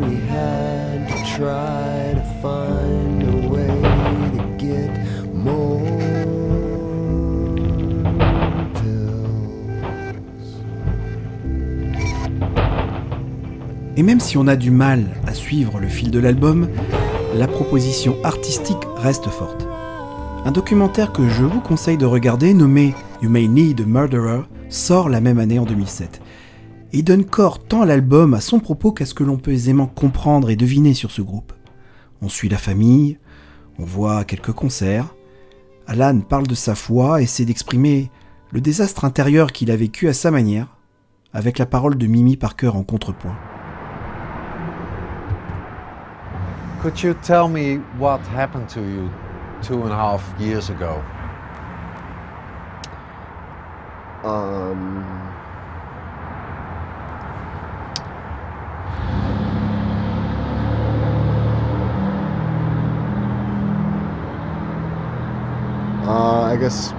we 0.08 0.16
had 0.28 1.08
to 1.08 1.18
try 1.36 2.14
to 2.14 2.24
find 2.42 3.24
a 3.24 3.26
way 3.50 3.82
to 4.36 4.44
get 4.58 4.92
more 5.34 5.82
pills. 8.74 10.60
Et 13.96 14.04
même 14.04 14.20
si 14.20 14.38
on 14.38 14.48
a 14.48 14.56
du 14.56 14.72
mal 14.72 15.06
à 15.28 15.34
suivre 15.34 15.80
le 15.80 15.88
fil 15.88 16.10
de 16.10 16.18
l'album, 16.20 16.70
la 17.36 17.48
proposition 17.48 18.16
artistique 18.24 18.88
reste 18.98 19.30
forte. 19.30 19.68
Un 20.46 20.52
documentaire 20.52 21.14
que 21.14 21.30
je 21.30 21.44
vous 21.44 21.62
conseille 21.62 21.98
de 21.98 22.06
regarder 22.06 22.54
nommé 22.54 22.94
You 23.24 23.30
May 23.30 23.48
Need 23.48 23.80
a 23.80 23.86
Murderer 23.86 24.42
sort 24.68 25.08
la 25.08 25.22
même 25.22 25.40
année 25.40 25.58
en 25.58 25.64
2007. 25.64 26.22
Et 26.92 27.04
donne 27.04 27.24
corps 27.24 27.64
tant 27.64 27.84
à 27.84 27.86
l'album, 27.86 28.34
à 28.34 28.42
son 28.42 28.60
propos 28.60 28.92
qu'à 28.92 29.06
ce 29.06 29.14
que 29.14 29.24
l'on 29.24 29.38
peut 29.38 29.54
aisément 29.54 29.88
comprendre 29.88 30.50
et 30.50 30.58
deviner 30.58 30.94
sur 30.94 31.10
ce 31.10 31.22
groupe. 31.22 31.54
On 32.22 32.28
suit 32.28 32.50
la 32.50 32.58
famille, 32.58 33.18
on 33.80 33.86
voit 33.86 34.26
quelques 34.26 34.52
concerts. 34.52 35.16
Alan 35.88 36.20
parle 36.20 36.48
de 36.48 36.54
sa 36.54 36.76
foi 36.76 37.22
et 37.22 37.24
essaie 37.24 37.46
d'exprimer 37.46 38.12
le 38.52 38.60
désastre 38.60 39.06
intérieur 39.06 39.54
qu'il 39.54 39.72
a 39.72 39.78
vécu 39.78 40.10
à 40.10 40.14
sa 40.14 40.30
manière, 40.30 40.76
avec 41.32 41.60
la 41.60 41.66
parole 41.66 41.98
de 41.98 42.08
Mimi 42.08 42.36
Parker 42.36 42.72
en 42.76 42.84
contrepoint. 42.84 43.38
Could 46.82 47.02
you 47.02 47.14
tell 47.22 47.48
me 47.48 47.80
what 47.98 48.20
happened 48.36 48.68
to 48.68 48.82
you 48.82 49.10
two 49.62 49.82
and 49.82 49.94
a 49.94 49.96
half 49.96 50.22
years 50.42 50.70
ago? 50.70 51.00
Um, 54.24 55.04
uh, 66.08 66.44
I 66.44 66.56
guess 66.56 66.94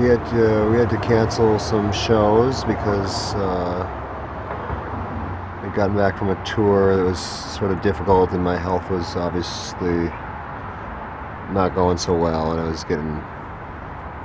we 0.00 0.08
had 0.08 0.26
to 0.30 0.68
we 0.72 0.78
had 0.78 0.90
to 0.90 0.98
cancel 0.98 1.60
some 1.60 1.92
shows 1.92 2.64
because 2.64 3.36
uh, 3.36 3.86
I'd 5.62 5.72
gotten 5.76 5.96
back 5.96 6.18
from 6.18 6.30
a 6.30 6.44
tour 6.44 6.96
that 6.96 7.04
was 7.04 7.20
sort 7.20 7.70
of 7.70 7.80
difficult, 7.80 8.32
and 8.32 8.42
my 8.42 8.58
health 8.58 8.90
was 8.90 9.14
obviously 9.14 10.08
not 11.52 11.76
going 11.76 11.96
so 11.96 12.16
well, 12.16 12.50
and 12.50 12.60
I 12.60 12.66
was 12.68 12.82
getting 12.82 13.22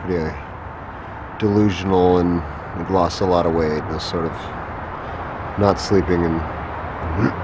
pretty 0.10 0.24
uh, 0.24 1.38
delusional 1.40 2.18
and 2.20 2.42
had 2.42 2.90
lost 2.90 3.22
a 3.22 3.26
lot 3.26 3.46
of 3.46 3.54
weight 3.54 3.78
and 3.78 3.88
was 3.90 4.04
sort 4.04 4.26
of 4.26 4.34
not 5.60 5.80
sleeping 5.80 6.24
and 6.26 6.40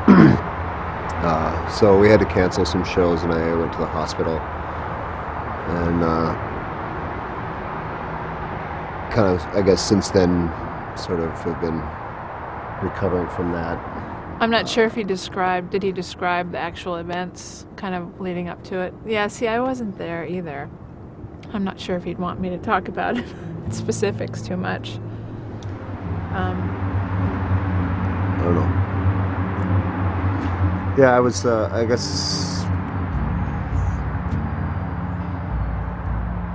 uh, 1.23 1.71
so 1.71 1.97
we 1.97 2.09
had 2.09 2.19
to 2.19 2.25
cancel 2.25 2.65
some 2.65 2.83
shows 2.83 3.21
and 3.23 3.33
I 3.33 3.55
went 3.55 3.71
to 3.73 3.79
the 3.79 3.85
hospital 3.85 4.37
and 5.67 6.03
uh, 6.03 6.33
kind 9.11 9.27
of 9.27 9.55
I 9.55 9.61
guess 9.61 9.81
since 9.81 10.09
then 10.09 10.51
sort 10.97 11.19
of 11.19 11.31
have 11.41 11.61
been 11.61 11.79
recovering 12.83 13.29
from 13.29 13.51
that. 13.51 13.77
I'm 14.41 14.51
not 14.51 14.67
sure 14.67 14.85
if 14.85 14.95
he 14.95 15.03
described, 15.03 15.69
did 15.69 15.81
he 15.81 15.93
describe 15.93 16.51
the 16.51 16.57
actual 16.57 16.97
events 16.97 17.65
kind 17.77 17.95
of 17.95 18.19
leading 18.19 18.49
up 18.49 18.63
to 18.65 18.79
it? 18.79 18.93
Yeah, 19.05 19.27
see, 19.27 19.47
I 19.47 19.61
wasn't 19.61 19.97
there 19.97 20.25
either. 20.25 20.69
I'm 21.55 21.63
not 21.63 21.79
sure 21.79 21.95
if 21.95 22.03
he'd 22.03 22.19
want 22.19 22.41
me 22.41 22.49
to 22.49 22.57
talk 22.57 22.89
about 22.89 23.17
specifics 23.71 24.41
too 24.41 24.57
much. 24.57 24.95
Um, 26.35 26.59
I 28.39 28.41
don't 28.43 28.55
know. 28.55 28.85
Yeah, 31.01 31.15
I 31.15 31.21
was. 31.21 31.45
Uh, 31.45 31.69
I 31.71 31.85
guess. 31.85 32.61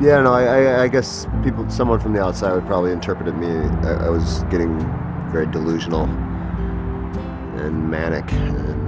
Yeah, 0.02 0.20
no. 0.20 0.34
I, 0.34 0.44
I, 0.44 0.82
I 0.82 0.88
guess 0.88 1.26
people, 1.42 1.68
someone 1.70 1.98
from 1.98 2.12
the 2.12 2.22
outside 2.22 2.52
would 2.52 2.66
probably 2.66 2.92
interpreted 2.92 3.36
me. 3.36 3.48
I, 3.88 4.06
I 4.06 4.08
was 4.10 4.42
getting 4.44 4.78
very 5.32 5.46
delusional 5.46 6.04
and 7.56 7.90
manic 7.90 8.30
and. 8.32 8.79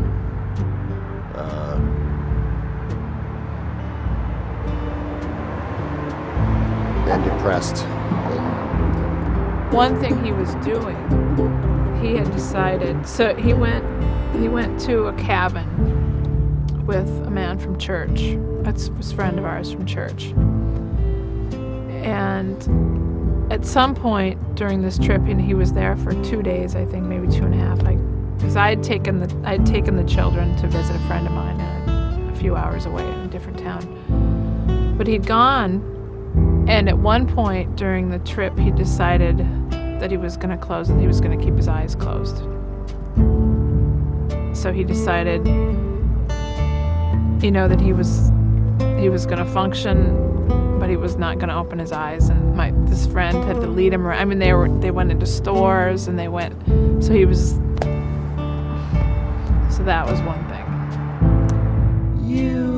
And 7.09 7.25
depressed. 7.25 7.85
One 9.75 9.99
thing 10.01 10.23
he 10.25 10.33
was 10.33 10.55
doing, 10.57 10.97
he 12.03 12.15
had 12.15 12.31
decided. 12.33 13.07
So 13.07 13.35
he 13.35 13.55
went, 13.55 13.85
he 14.37 14.49
went 14.49 14.79
to 14.83 15.07
a 15.07 15.13
cabin 15.15 15.67
with 16.87 17.09
a 17.27 17.31
man 17.31 17.59
from 17.59 17.79
church. 17.79 18.37
That's 18.63 18.89
a 18.89 19.15
friend 19.15 19.39
of 19.39 19.45
ours 19.45 19.73
from 19.73 19.87
church. 19.87 20.35
And 22.03 23.53
at 23.53 23.65
some 23.65 23.95
point 23.95 24.55
during 24.55 24.83
this 24.83 24.99
trip, 24.99 25.23
and 25.23 25.41
he 25.41 25.55
was 25.55 25.73
there 25.73 25.97
for 25.97 26.13
two 26.25 26.43
days, 26.43 26.75
I 26.75 26.85
think, 26.85 27.05
maybe 27.07 27.29
two 27.29 27.45
and 27.45 27.55
a 27.55 27.59
half. 27.59 27.79
because 28.37 28.57
I 28.57 28.71
had 28.71 28.83
taken 28.83 29.21
the 29.21 29.49
I 29.49 29.53
had 29.53 29.67
taken 29.67 29.97
the 29.97 30.05
children 30.05 30.57
to 30.57 30.67
visit 30.67 30.97
a 30.97 31.01
friend 31.01 31.27
of 31.27 31.33
mine 31.33 31.61
uh, 31.61 32.31
a 32.33 32.37
few 32.37 32.57
hours 32.57 32.87
away 32.87 33.05
in 33.05 33.21
a 33.21 33.29
different 33.29 33.59
town. 33.59 34.95
But 34.99 35.07
he'd 35.07 35.27
gone, 35.27 35.81
and 36.69 36.89
at 36.89 36.99
one 36.99 37.27
point 37.27 37.77
during 37.77 38.11
the 38.11 38.19
trip, 38.21 38.59
he 38.59 38.71
decided 38.71 39.39
that 40.01 40.11
he 40.11 40.17
was 40.17 40.37
going 40.37 40.51
to 40.51 40.57
close. 40.57 40.89
And 40.89 41.01
he 41.01 41.07
was 41.07 41.21
going 41.21 41.39
to 41.39 41.45
keep 41.45 41.55
his 41.55 41.69
eyes 41.69 41.95
closed. 41.95 42.39
So 44.57 44.73
he 44.73 44.85
decided, 44.85 45.47
you 47.43 47.51
know, 47.51 47.69
that 47.69 47.81
he 47.81 47.93
was 47.93 48.31
he 48.99 49.09
was 49.09 49.27
going 49.27 49.39
to 49.39 49.51
function 49.53 50.19
but 50.83 50.91
he 50.91 50.97
was 50.97 51.15
not 51.15 51.39
going 51.39 51.49
to 51.49 51.55
open 51.55 51.79
his 51.79 51.93
eyes 51.93 52.29
and 52.29 52.57
my 52.57 52.73
this 52.87 53.07
friend 53.07 53.37
had 53.45 53.55
to 53.61 53.69
lead 53.69 53.93
him 53.93 54.05
around. 54.05 54.19
I 54.19 54.25
mean 54.25 54.41
they 54.41 54.53
were 54.53 54.69
they 54.81 54.91
went 54.91 55.13
into 55.13 55.27
stores 55.27 56.09
and 56.09 56.19
they 56.19 56.27
went 56.27 56.55
so 57.01 57.13
he 57.13 57.25
was 57.25 57.51
so 59.71 59.85
that 59.85 60.05
was 60.09 60.21
one 60.23 60.45
thing. 60.49 60.67
You 62.29 62.72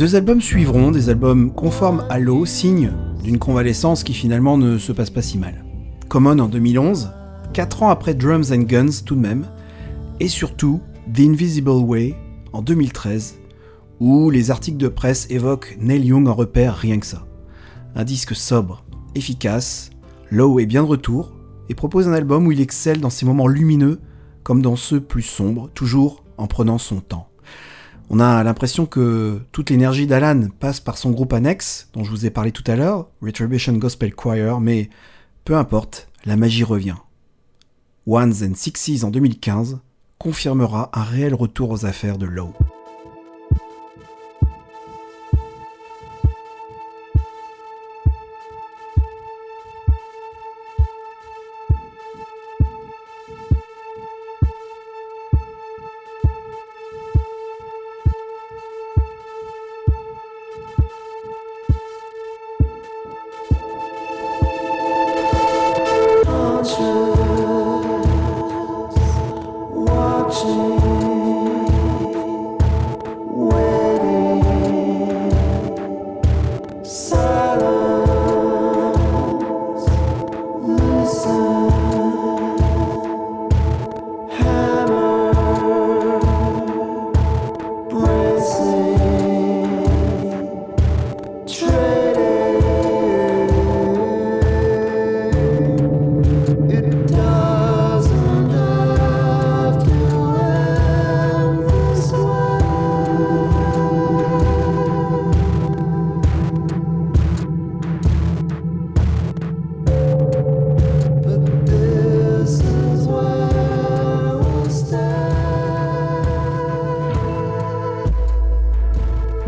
Deux 0.00 0.16
albums 0.16 0.40
suivront, 0.40 0.92
des 0.92 1.10
albums 1.10 1.52
conformes 1.52 2.06
à 2.08 2.18
l'eau, 2.18 2.46
signe 2.46 2.90
d'une 3.22 3.38
convalescence 3.38 4.02
qui 4.02 4.14
finalement 4.14 4.56
ne 4.56 4.78
se 4.78 4.92
passe 4.92 5.10
pas 5.10 5.20
si 5.20 5.36
mal. 5.36 5.62
Common 6.08 6.38
en 6.38 6.48
2011, 6.48 7.10
4 7.52 7.82
ans 7.82 7.90
après 7.90 8.14
Drums 8.14 8.50
and 8.50 8.62
Guns 8.62 9.02
tout 9.04 9.14
de 9.14 9.20
même, 9.20 9.46
et 10.18 10.28
surtout 10.28 10.80
The 11.12 11.20
Invisible 11.20 11.68
Way 11.68 12.14
en 12.54 12.62
2013, 12.62 13.40
où 14.00 14.30
les 14.30 14.50
articles 14.50 14.78
de 14.78 14.88
presse 14.88 15.26
évoquent 15.28 15.76
Neil 15.78 16.06
Young 16.06 16.28
en 16.28 16.34
repère 16.34 16.76
rien 16.76 16.98
que 16.98 17.04
ça. 17.04 17.26
Un 17.94 18.04
disque 18.04 18.34
sobre, 18.34 18.82
efficace, 19.14 19.90
Lowe 20.30 20.60
est 20.60 20.66
bien 20.66 20.82
de 20.82 20.88
retour, 20.88 21.34
et 21.68 21.74
propose 21.74 22.08
un 22.08 22.14
album 22.14 22.46
où 22.46 22.52
il 22.52 22.62
excelle 22.62 23.00
dans 23.00 23.10
ses 23.10 23.26
moments 23.26 23.48
lumineux 23.48 24.00
comme 24.44 24.62
dans 24.62 24.76
ceux 24.76 25.02
plus 25.02 25.20
sombres, 25.20 25.68
toujours 25.74 26.24
en 26.38 26.46
prenant 26.46 26.78
son 26.78 27.02
temps. 27.02 27.29
On 28.12 28.18
a 28.18 28.42
l'impression 28.42 28.86
que 28.86 29.40
toute 29.52 29.70
l'énergie 29.70 30.08
d'Alan 30.08 30.48
passe 30.58 30.80
par 30.80 30.98
son 30.98 31.12
groupe 31.12 31.32
annexe, 31.32 31.88
dont 31.92 32.02
je 32.02 32.10
vous 32.10 32.26
ai 32.26 32.30
parlé 32.30 32.50
tout 32.50 32.64
à 32.66 32.74
l'heure, 32.74 33.06
Retribution 33.22 33.72
Gospel 33.74 34.12
Choir, 34.12 34.60
mais 34.60 34.90
peu 35.44 35.56
importe, 35.56 36.08
la 36.24 36.34
magie 36.34 36.64
revient. 36.64 36.96
Ones 38.08 38.34
and 38.42 38.56
Sixes 38.56 39.04
en 39.04 39.10
2015 39.10 39.78
confirmera 40.18 40.90
un 40.92 41.04
réel 41.04 41.34
retour 41.34 41.70
aux 41.70 41.86
affaires 41.86 42.18
de 42.18 42.26
Lowe. 42.26 42.52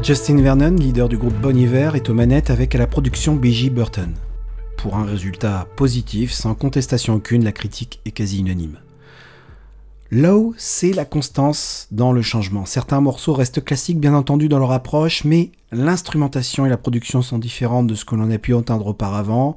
Justin 0.02 0.42
Vernon, 0.42 0.74
leader 0.74 1.08
du 1.08 1.16
groupe 1.16 1.40
Bon 1.40 1.56
est 1.56 2.10
aux 2.10 2.14
manettes 2.14 2.50
avec 2.50 2.74
à 2.74 2.78
la 2.78 2.88
production 2.88 3.36
B.J. 3.36 3.70
Burton. 3.70 4.12
Pour 4.76 4.96
un 4.96 5.04
résultat 5.04 5.68
positif, 5.76 6.32
sans 6.32 6.56
contestation 6.56 7.14
aucune, 7.14 7.44
la 7.44 7.52
critique 7.52 8.00
est 8.04 8.10
quasi 8.10 8.40
unanime. 8.40 8.80
Low, 10.10 10.54
c'est 10.58 10.92
la 10.92 11.04
constance 11.04 11.86
dans 11.92 12.10
le 12.10 12.20
changement. 12.20 12.64
Certains 12.64 13.00
morceaux 13.00 13.32
restent 13.32 13.64
classiques 13.64 14.00
bien 14.00 14.12
entendu 14.12 14.48
dans 14.48 14.58
leur 14.58 14.72
approche, 14.72 15.22
mais 15.22 15.52
l'instrumentation 15.70 16.66
et 16.66 16.68
la 16.68 16.78
production 16.78 17.22
sont 17.22 17.38
différentes 17.38 17.86
de 17.86 17.94
ce 17.94 18.04
que 18.04 18.16
l'on 18.16 18.32
a 18.32 18.38
pu 18.38 18.54
entendre 18.54 18.88
auparavant, 18.88 19.54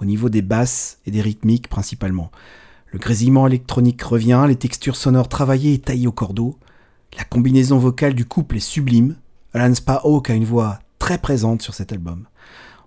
au 0.00 0.04
niveau 0.04 0.28
des 0.28 0.42
basses 0.42 0.98
et 1.04 1.10
des 1.10 1.20
rythmiques 1.20 1.66
principalement. 1.66 2.30
Le 2.92 3.00
grésillement 3.00 3.48
électronique 3.48 4.00
revient, 4.02 4.44
les 4.46 4.54
textures 4.54 4.94
sonores 4.94 5.28
travaillées 5.28 5.74
et 5.74 5.80
taillées 5.80 6.06
au 6.06 6.12
cordeau. 6.12 6.56
La 7.18 7.24
combinaison 7.24 7.78
vocale 7.78 8.14
du 8.14 8.24
couple 8.24 8.58
est 8.58 8.60
sublime. 8.60 9.16
Alan 9.52 9.72
Hawk 10.04 10.30
a 10.30 10.34
une 10.34 10.44
voix 10.44 10.78
très 10.98 11.18
présente 11.18 11.62
sur 11.62 11.74
cet 11.74 11.92
album. 11.92 12.28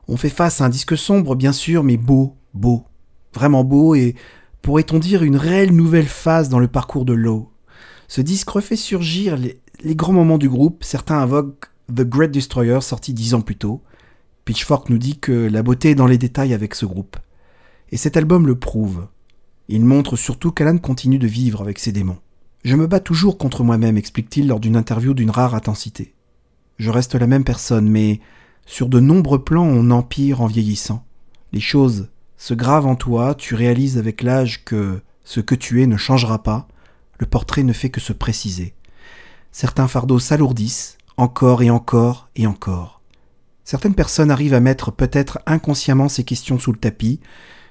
On 0.07 0.15
fait 0.15 0.29
face 0.29 0.61
à 0.61 0.65
un 0.65 0.69
disque 0.69 0.97
sombre, 0.97 1.35
bien 1.35 1.51
sûr, 1.51 1.83
mais 1.83 1.97
beau, 1.97 2.37
beau, 2.53 2.85
vraiment 3.33 3.63
beau 3.63 3.95
et 3.95 4.15
pourrait-on 4.61 4.99
dire 4.99 5.23
une 5.23 5.35
réelle 5.35 5.75
nouvelle 5.75 6.07
phase 6.07 6.47
dans 6.47 6.59
le 6.59 6.69
parcours 6.69 7.03
de 7.03 7.13
Low. 7.13 7.51
Ce 8.07 8.21
disque 8.21 8.49
refait 8.49 8.77
surgir 8.77 9.35
les, 9.35 9.59
les 9.83 9.95
grands 9.95 10.13
moments 10.13 10.37
du 10.37 10.47
groupe. 10.47 10.83
Certains 10.83 11.19
invoquent 11.19 11.69
The 11.89 12.03
Great 12.03 12.31
Destroyer 12.31 12.79
sorti 12.81 13.13
dix 13.13 13.33
ans 13.33 13.41
plus 13.41 13.57
tôt. 13.57 13.81
Pitchfork 14.45 14.89
nous 14.89 14.97
dit 14.97 15.19
que 15.19 15.31
la 15.31 15.63
beauté 15.63 15.91
est 15.91 15.95
dans 15.95 16.07
les 16.07 16.17
détails 16.17 16.53
avec 16.53 16.75
ce 16.75 16.85
groupe. 16.85 17.17
Et 17.91 17.97
cet 17.97 18.15
album 18.15 18.47
le 18.47 18.57
prouve. 18.57 19.07
Il 19.67 19.83
montre 19.83 20.15
surtout 20.15 20.51
qu'Alan 20.51 20.77
continue 20.77 21.19
de 21.19 21.27
vivre 21.27 21.61
avec 21.61 21.79
ses 21.79 21.91
démons. 21.91 22.19
Je 22.63 22.75
me 22.75 22.87
bats 22.87 22.99
toujours 23.01 23.37
contre 23.37 23.63
moi-même, 23.63 23.97
explique-t-il 23.97 24.47
lors 24.47 24.59
d'une 24.59 24.77
interview 24.77 25.13
d'une 25.13 25.29
rare 25.29 25.55
intensité. 25.55 26.13
Je 26.77 26.89
reste 26.89 27.15
la 27.15 27.27
même 27.27 27.43
personne, 27.43 27.89
mais 27.89 28.19
sur 28.65 28.89
de 28.89 28.99
nombreux 28.99 29.43
plans 29.43 29.65
on 29.65 29.91
empire 29.91 30.41
en 30.41 30.47
vieillissant. 30.47 31.05
Les 31.51 31.59
choses 31.59 32.09
se 32.37 32.53
gravent 32.53 32.87
en 32.87 32.95
toi, 32.95 33.35
tu 33.35 33.55
réalises 33.55 33.97
avec 33.97 34.21
l'âge 34.21 34.65
que 34.65 35.01
ce 35.23 35.39
que 35.39 35.55
tu 35.55 35.81
es 35.81 35.87
ne 35.87 35.97
changera 35.97 36.43
pas, 36.43 36.67
le 37.19 37.25
portrait 37.25 37.63
ne 37.63 37.73
fait 37.73 37.89
que 37.89 38.01
se 38.01 38.13
préciser. 38.13 38.73
Certains 39.51 39.87
fardeaux 39.87 40.19
s'alourdissent, 40.19 40.97
encore 41.15 41.61
et 41.61 41.69
encore 41.69 42.29
et 42.35 42.47
encore. 42.47 43.01
Certaines 43.63 43.95
personnes 43.95 44.31
arrivent 44.31 44.55
à 44.55 44.59
mettre 44.59 44.91
peut-être 44.91 45.39
inconsciemment 45.45 46.09
ces 46.09 46.23
questions 46.23 46.59
sous 46.59 46.71
le 46.71 46.79
tapis. 46.79 47.21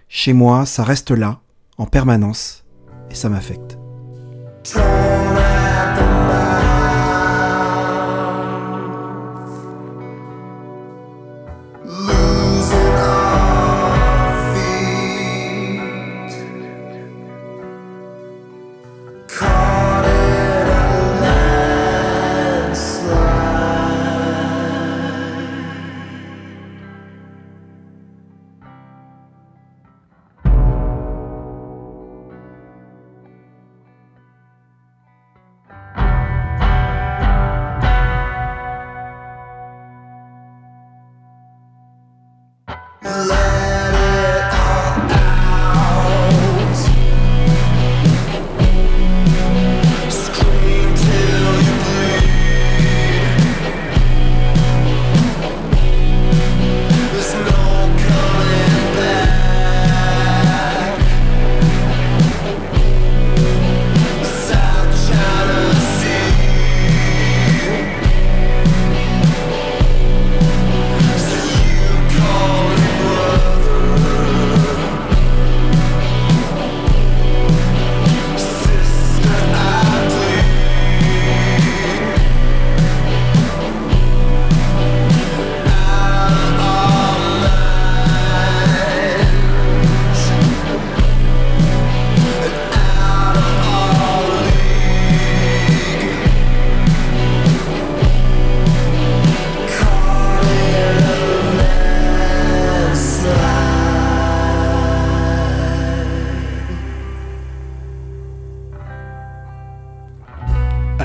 Chez 0.09 0.33
moi, 0.33 0.65
ça 0.65 0.85
reste 0.85 1.11
là, 1.11 1.41
en 1.77 1.87
permanence, 1.87 2.65
et 3.11 3.15
ça 3.15 3.29
m'affecte. 3.29 3.79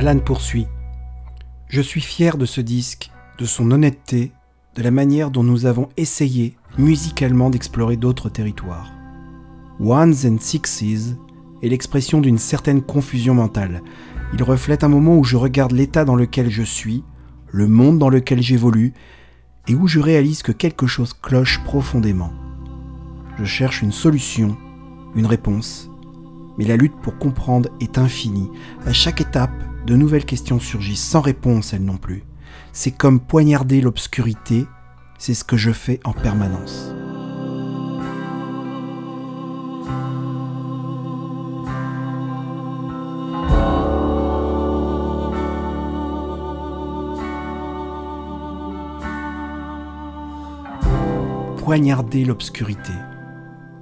Alan 0.08 0.20
poursuit. 0.20 0.68
Je 1.68 1.82
suis 1.82 2.00
fier 2.00 2.38
de 2.38 2.46
ce 2.46 2.62
disque, 2.62 3.12
de 3.40 3.44
son 3.44 3.72
honnêteté, 3.72 4.32
de 4.76 4.82
la 4.82 4.90
manière 4.90 5.32
dont 5.32 5.44
nous 5.44 5.66
avons 5.66 5.90
essayé 5.98 6.56
musicalement 6.78 7.50
d'explorer 7.50 7.98
d'autres 7.98 8.30
territoires. 8.30 8.90
Ones 9.82 10.16
and 10.24 10.38
Sixes 10.40 11.18
est 11.62 11.68
l'expression 11.68 12.22
d'une 12.22 12.38
certaine 12.38 12.82
confusion 12.82 13.34
mentale. 13.34 13.82
Il 14.34 14.42
reflète 14.44 14.86
un 14.86 14.88
moment 14.88 15.18
où 15.18 15.26
je 15.26 15.36
regarde 15.36 15.74
l'état 15.74 16.06
dans 16.06 16.16
lequel 16.16 16.50
je 16.50 16.64
suis, 16.64 17.04
le 17.52 17.68
monde 17.68 18.00
dans 18.00 18.10
lequel 18.10 18.42
j'évolue, 18.42 18.94
et 19.68 19.76
où 19.76 19.88
je 19.88 20.00
réalise 20.00 20.42
que 20.42 20.54
quelque 20.54 20.88
chose 20.88 21.12
cloche 21.12 21.62
profondément. 21.66 22.32
Je 23.38 23.44
cherche 23.44 23.82
une 23.82 23.92
solution, 23.92 24.56
une 25.16 25.26
réponse, 25.26 25.92
mais 26.58 26.64
la 26.64 26.78
lutte 26.78 26.96
pour 27.04 27.18
comprendre 27.18 27.68
est 27.82 27.98
infinie. 27.98 28.50
À 28.86 28.94
chaque 28.94 29.20
étape, 29.20 29.52
de 29.88 29.96
nouvelles 29.96 30.26
questions 30.26 30.60
surgissent 30.60 31.02
sans 31.02 31.22
réponse, 31.22 31.72
elles 31.72 31.84
non 31.84 31.96
plus. 31.96 32.26
C'est 32.74 32.92
comme 32.92 33.22
poignarder 33.22 33.80
l'obscurité, 33.80 34.66
c'est 35.18 35.34
ce 35.34 35.46
que 35.46 35.56
je 35.56 35.72
fais 35.72 36.02
en 36.04 36.12
permanence. 36.12 36.92
Poignarder 51.64 52.26
l'obscurité 52.26 52.94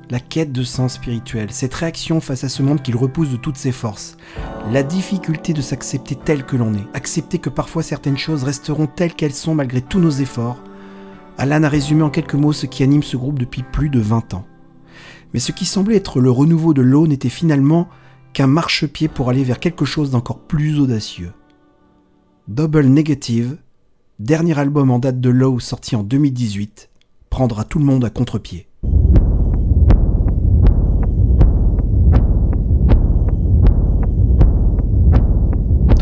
la 0.09 0.19
quête 0.19 0.51
de 0.51 0.63
sens 0.63 0.93
spirituel, 0.93 1.51
cette 1.51 1.73
réaction 1.73 2.21
face 2.21 2.43
à 2.43 2.49
ce 2.49 2.61
monde 2.61 2.81
qu'il 2.81 2.95
repousse 2.95 3.29
de 3.29 3.37
toutes 3.37 3.57
ses 3.57 3.71
forces, 3.71 4.17
la 4.71 4.81
difficulté 4.81 5.53
de 5.53 5.61
s'accepter 5.61 6.15
tel 6.15 6.43
que 6.43 6.55
l'on 6.55 6.73
est, 6.73 6.87
accepter 6.93 7.37
que 7.37 7.49
parfois 7.49 7.83
certaines 7.83 8.17
choses 8.17 8.43
resteront 8.43 8.87
telles 8.87 9.13
qu'elles 9.13 9.33
sont 9.33 9.53
malgré 9.53 9.81
tous 9.81 9.99
nos 9.99 10.09
efforts. 10.09 10.61
Alan 11.37 11.63
a 11.63 11.69
résumé 11.69 12.01
en 12.01 12.09
quelques 12.09 12.33
mots 12.33 12.53
ce 12.53 12.65
qui 12.65 12.81
anime 12.81 13.03
ce 13.03 13.15
groupe 13.15 13.37
depuis 13.37 13.63
plus 13.63 13.89
de 13.89 13.99
20 13.99 14.33
ans. 14.33 14.45
Mais 15.33 15.39
ce 15.39 15.51
qui 15.51 15.65
semblait 15.65 15.97
être 15.97 16.19
le 16.19 16.31
renouveau 16.31 16.73
de 16.73 16.81
l'eau 16.81 17.05
n'était 17.07 17.29
finalement 17.29 17.87
qu'un 18.33 18.47
marchepied 18.47 19.07
pour 19.07 19.29
aller 19.29 19.43
vers 19.43 19.59
quelque 19.59 19.85
chose 19.85 20.09
d'encore 20.11 20.39
plus 20.39 20.79
audacieux. 20.79 21.33
Double 22.47 22.85
Negative, 22.85 23.57
dernier 24.19 24.57
album 24.57 24.89
en 24.89 24.99
date 24.99 25.21
de 25.21 25.29
Low 25.29 25.59
sorti 25.59 25.95
en 25.95 26.03
2018, 26.03 26.89
prendra 27.29 27.65
tout 27.65 27.79
le 27.79 27.85
monde 27.85 28.03
à 28.03 28.09
contre-pied. 28.09 28.67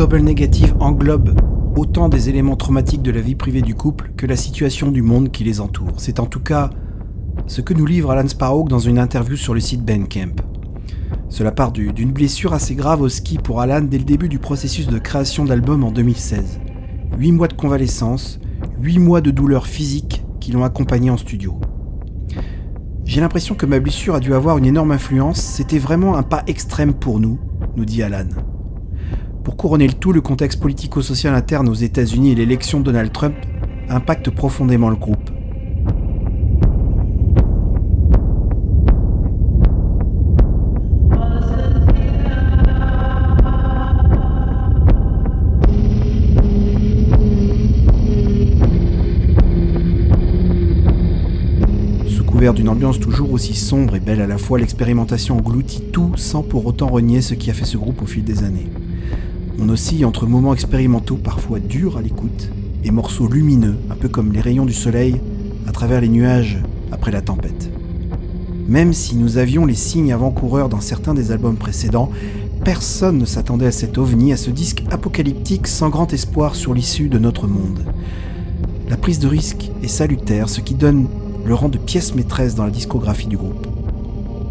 Double 0.04 0.20
Negative 0.20 0.76
englobe 0.82 1.34
autant 1.78 2.10
des 2.10 2.28
éléments 2.28 2.58
traumatiques 2.58 3.04
de 3.04 3.12
la 3.12 3.22
vie 3.22 3.36
privée 3.36 3.62
du 3.62 3.74
couple 3.74 4.12
que 4.18 4.26
la 4.26 4.36
situation 4.36 4.92
du 4.92 5.02
monde 5.02 5.32
qui 5.32 5.46
les 5.46 5.62
entoure. 5.62 5.94
C'est 5.96 6.20
en 6.20 6.26
tout 6.26 6.42
cas 6.42 6.72
ce 7.48 7.62
que 7.62 7.74
nous 7.74 7.86
livre 7.86 8.12
Alan 8.12 8.28
Sparrow 8.28 8.68
dans 8.68 8.80
une 8.80 9.00
interview 9.00 9.38
sur 9.38 9.54
le 9.54 9.62
site 9.62 9.82
Bandcamp. 9.86 10.36
Cela 11.30 11.54
part 11.54 11.72
d'une 11.72 12.12
blessure 12.12 12.52
assez 12.52 12.76
grave 12.76 13.00
au 13.02 13.08
ski 13.08 13.38
pour 13.38 13.62
Alan 13.62 13.80
dès 13.80 13.98
le 13.98 14.04
début 14.04 14.28
du 14.28 14.40
processus 14.40 14.88
de 14.88 15.00
création 15.00 15.46
d'album 15.46 15.86
en 15.86 15.92
2016. 15.92 16.60
8 17.18 17.32
mois 17.32 17.48
de 17.48 17.54
convalescence, 17.54 18.42
8 18.82 19.00
mois 19.00 19.22
de 19.22 19.32
douleurs 19.32 19.68
physiques 19.68 20.26
qui 20.42 20.52
l'ont 20.52 20.66
accompagné 20.66 21.12
en 21.12 21.18
studio. 21.18 21.62
J'ai 23.06 23.22
l'impression 23.22 23.56
que 23.56 23.66
ma 23.66 23.80
blessure 23.80 24.16
a 24.16 24.20
dû 24.20 24.34
avoir 24.34 24.58
une 24.58 24.66
énorme 24.66 24.92
influence, 24.92 25.40
c'était 25.40 25.80
vraiment 25.80 26.18
un 26.18 26.24
pas 26.24 26.44
extrême 26.48 26.94
pour 26.94 27.22
nous, 27.22 27.40
nous 27.78 27.86
dit 27.86 28.04
Alan. 28.04 28.28
Pour 29.44 29.58
couronner 29.58 29.88
le 29.88 29.94
tout, 29.94 30.14
le 30.14 30.22
contexte 30.22 30.60
politico-social 30.60 31.34
interne 31.36 31.68
aux 31.68 31.74
États-Unis 31.74 32.32
et 32.32 32.36
l'élection 32.36 32.80
de 32.80 32.86
Donald 32.86 33.12
Trump 33.12 33.36
impactent 33.90 34.30
profondément 34.30 34.90
le 34.90 34.96
groupe. 34.96 35.30
D'une 52.52 52.68
ambiance 52.68 53.00
toujours 53.00 53.32
aussi 53.32 53.56
sombre 53.56 53.96
et 53.96 54.02
belle 54.02 54.20
à 54.20 54.28
la 54.28 54.38
fois, 54.38 54.60
l'expérimentation 54.60 55.38
engloutit 55.38 55.82
tout 55.94 56.12
sans 56.18 56.44
pour 56.44 56.66
autant 56.66 56.88
renier 56.88 57.22
ce 57.22 57.36
qui 57.36 57.50
a 57.50 57.54
fait 57.54 57.64
ce 57.64 57.78
groupe 57.78 58.02
au 58.02 58.06
fil 58.06 58.26
des 58.26 58.44
années. 58.44 58.68
On 59.66 59.70
oscille 59.70 60.04
entre 60.04 60.28
moments 60.28 60.54
expérimentaux 60.54 61.16
parfois 61.16 61.58
durs 61.60 61.96
à 61.96 62.02
l'écoute 62.02 62.50
et 62.84 62.92
morceaux 62.92 63.30
lumineux, 63.30 63.78
un 63.90 63.96
peu 63.96 64.10
comme 64.10 64.34
les 64.34 64.42
rayons 64.42 64.66
du 64.66 64.74
soleil 64.74 65.22
à 65.70 65.72
travers 65.72 66.02
les 66.02 66.10
nuages 66.10 66.62
après 66.92 67.12
la 67.12 67.22
tempête. 67.22 67.70
Même 68.68 68.92
si 68.92 69.16
nous 69.16 69.38
avions 69.38 69.66
les 69.66 69.74
signes 69.74 70.12
avant-coureurs 70.12 70.68
dans 70.68 70.82
certains 70.82 71.14
des 71.14 71.32
albums 71.32 71.56
précédents, 71.56 72.10
personne 72.66 73.18
ne 73.18 73.24
s'attendait 73.24 73.68
à 73.68 73.72
cet 73.72 73.98
ovni, 73.98 74.34
à 74.34 74.38
ce 74.38 74.50
disque 74.50 74.84
apocalyptique 74.92 75.68
sans 75.68 75.88
grand 75.88 76.12
espoir 76.12 76.56
sur 76.56 76.74
l'issue 76.74 77.08
de 77.08 77.18
notre 77.18 77.48
monde. 77.48 77.86
La 78.90 78.98
prise 78.98 79.20
de 79.20 79.30
risque 79.30 79.72
est 79.82 79.88
salutaire, 79.88 80.50
ce 80.50 80.60
qui 80.60 80.74
donne 80.74 81.08
le 81.46 81.54
rang 81.54 81.70
de 81.70 81.78
pièce 81.78 82.16
maîtresse 82.16 82.56
dans 82.56 82.66
la 82.66 82.70
discographie 82.70 83.28
du 83.28 83.38
groupe. 83.38 83.66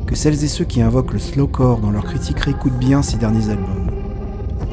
Que 0.07 0.14
celles 0.14 0.42
et 0.42 0.48
ceux 0.48 0.64
qui 0.64 0.81
invoquent 0.81 1.12
le 1.12 1.18
slowcore 1.18 1.81
dans 1.81 1.90
leur 1.90 2.05
critique 2.05 2.40
réécoutent 2.40 2.79
bien 2.79 3.03
ces 3.03 3.18
derniers 3.18 3.51
albums. 3.51 3.91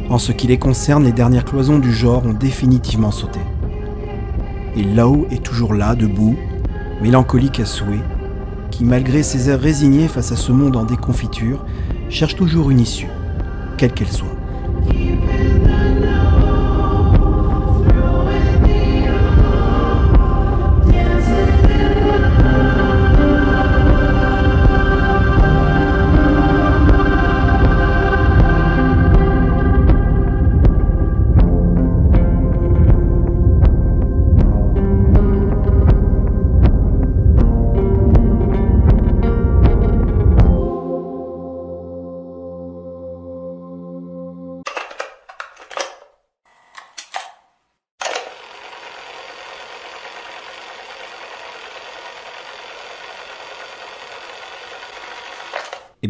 En 0.09 0.17
ce 0.17 0.31
qui 0.31 0.47
les 0.47 0.57
concerne, 0.57 1.03
les 1.03 1.11
dernières 1.11 1.45
cloisons 1.45 1.77
du 1.77 1.93
genre 1.93 2.25
ont 2.25 2.33
définitivement 2.33 3.11
sauté. 3.11 3.39
Et 4.75 4.81
Low 4.81 5.27
est 5.29 5.43
toujours 5.43 5.75
là, 5.75 5.93
debout, 5.93 6.35
mélancolique 6.99 7.59
à 7.59 7.65
souhait, 7.65 8.01
qui, 8.71 8.85
malgré 8.85 9.21
ses 9.21 9.49
airs 9.49 9.59
résignés 9.59 10.07
face 10.07 10.31
à 10.31 10.35
ce 10.35 10.51
monde 10.51 10.77
en 10.77 10.83
déconfiture, 10.83 11.63
cherche 12.09 12.35
toujours 12.35 12.71
une 12.71 12.79
issue, 12.79 13.09
quelle 13.77 13.93
qu'elle 13.93 14.11
soit. 14.11 14.27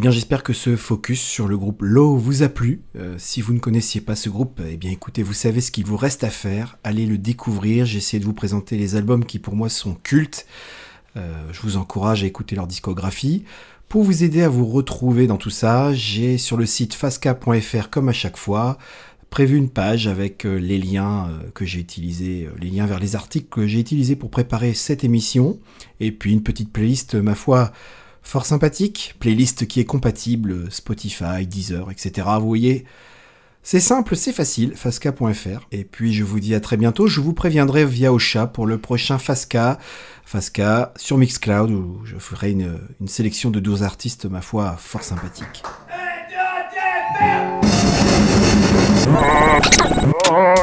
Bien, 0.00 0.10
j'espère 0.10 0.42
que 0.42 0.52
ce 0.52 0.76
focus 0.76 1.20
sur 1.20 1.46
le 1.46 1.58
groupe 1.58 1.82
Low 1.82 2.16
vous 2.16 2.42
a 2.42 2.48
plu. 2.48 2.80
Euh, 2.96 3.16
si 3.18 3.42
vous 3.42 3.52
ne 3.52 3.58
connaissiez 3.58 4.00
pas 4.00 4.16
ce 4.16 4.30
groupe, 4.30 4.60
eh 4.66 4.76
bien, 4.76 4.90
écoutez, 4.90 5.22
vous 5.22 5.34
savez 5.34 5.60
ce 5.60 5.70
qu'il 5.70 5.84
vous 5.84 5.98
reste 5.98 6.24
à 6.24 6.30
faire. 6.30 6.78
Allez 6.84 7.04
le 7.04 7.18
découvrir. 7.18 7.84
J'ai 7.84 7.98
essayé 7.98 8.18
de 8.18 8.24
vous 8.24 8.32
présenter 8.32 8.78
les 8.78 8.96
albums 8.96 9.24
qui, 9.26 9.38
pour 9.38 9.54
moi, 9.54 9.68
sont 9.68 9.94
cultes. 9.94 10.46
Euh, 11.16 11.44
je 11.52 11.60
vous 11.60 11.76
encourage 11.76 12.24
à 12.24 12.26
écouter 12.26 12.56
leur 12.56 12.66
discographie. 12.66 13.44
Pour 13.90 14.02
vous 14.02 14.24
aider 14.24 14.42
à 14.42 14.48
vous 14.48 14.66
retrouver 14.66 15.26
dans 15.26 15.36
tout 15.36 15.50
ça, 15.50 15.92
j'ai 15.92 16.38
sur 16.38 16.56
le 16.56 16.64
site 16.64 16.94
fasca.fr, 16.94 17.90
comme 17.90 18.08
à 18.08 18.14
chaque 18.14 18.38
fois, 18.38 18.78
prévu 19.28 19.58
une 19.58 19.68
page 19.68 20.06
avec 20.06 20.46
euh, 20.46 20.56
les 20.56 20.78
liens 20.78 21.28
que 21.52 21.66
j'ai 21.66 21.78
utilisés, 21.80 22.48
les 22.58 22.70
liens 22.70 22.86
vers 22.86 23.00
les 23.00 23.16
articles 23.16 23.48
que 23.50 23.66
j'ai 23.66 23.80
utilisés 23.80 24.16
pour 24.16 24.30
préparer 24.30 24.72
cette 24.72 25.04
émission, 25.04 25.58
et 26.00 26.10
puis 26.10 26.32
une 26.32 26.42
petite 26.42 26.72
playlist, 26.72 27.16
ma 27.16 27.34
foi, 27.34 27.72
fort 28.22 28.46
sympathique, 28.46 29.14
playlist 29.18 29.66
qui 29.66 29.80
est 29.80 29.84
compatible 29.84 30.70
Spotify, 30.70 31.46
Deezer, 31.46 31.90
etc. 31.90 32.28
Vous 32.38 32.46
voyez, 32.46 32.84
c'est 33.62 33.80
simple, 33.80 34.16
c'est 34.16 34.32
facile, 34.32 34.74
fasca.fr. 34.74 35.66
Et 35.70 35.84
puis 35.84 36.14
je 36.14 36.24
vous 36.24 36.40
dis 36.40 36.54
à 36.54 36.60
très 36.60 36.76
bientôt, 36.76 37.06
je 37.06 37.20
vous 37.20 37.34
préviendrai 37.34 37.84
via 37.84 38.12
Ocha 38.12 38.46
pour 38.46 38.66
le 38.66 38.78
prochain 38.78 39.18
Fasca, 39.18 39.78
Fasca 40.24 40.92
sur 40.96 41.18
Mixcloud, 41.18 41.70
où 41.70 42.00
je 42.04 42.16
ferai 42.16 42.52
une, 42.52 42.78
sélection 43.06 43.50
de 43.50 43.60
12 43.60 43.82
artistes, 43.82 44.24
ma 44.24 44.40
foi, 44.40 44.76
fort 44.78 45.02
sympathiques. 45.02 45.62
Oh! 50.30 50.54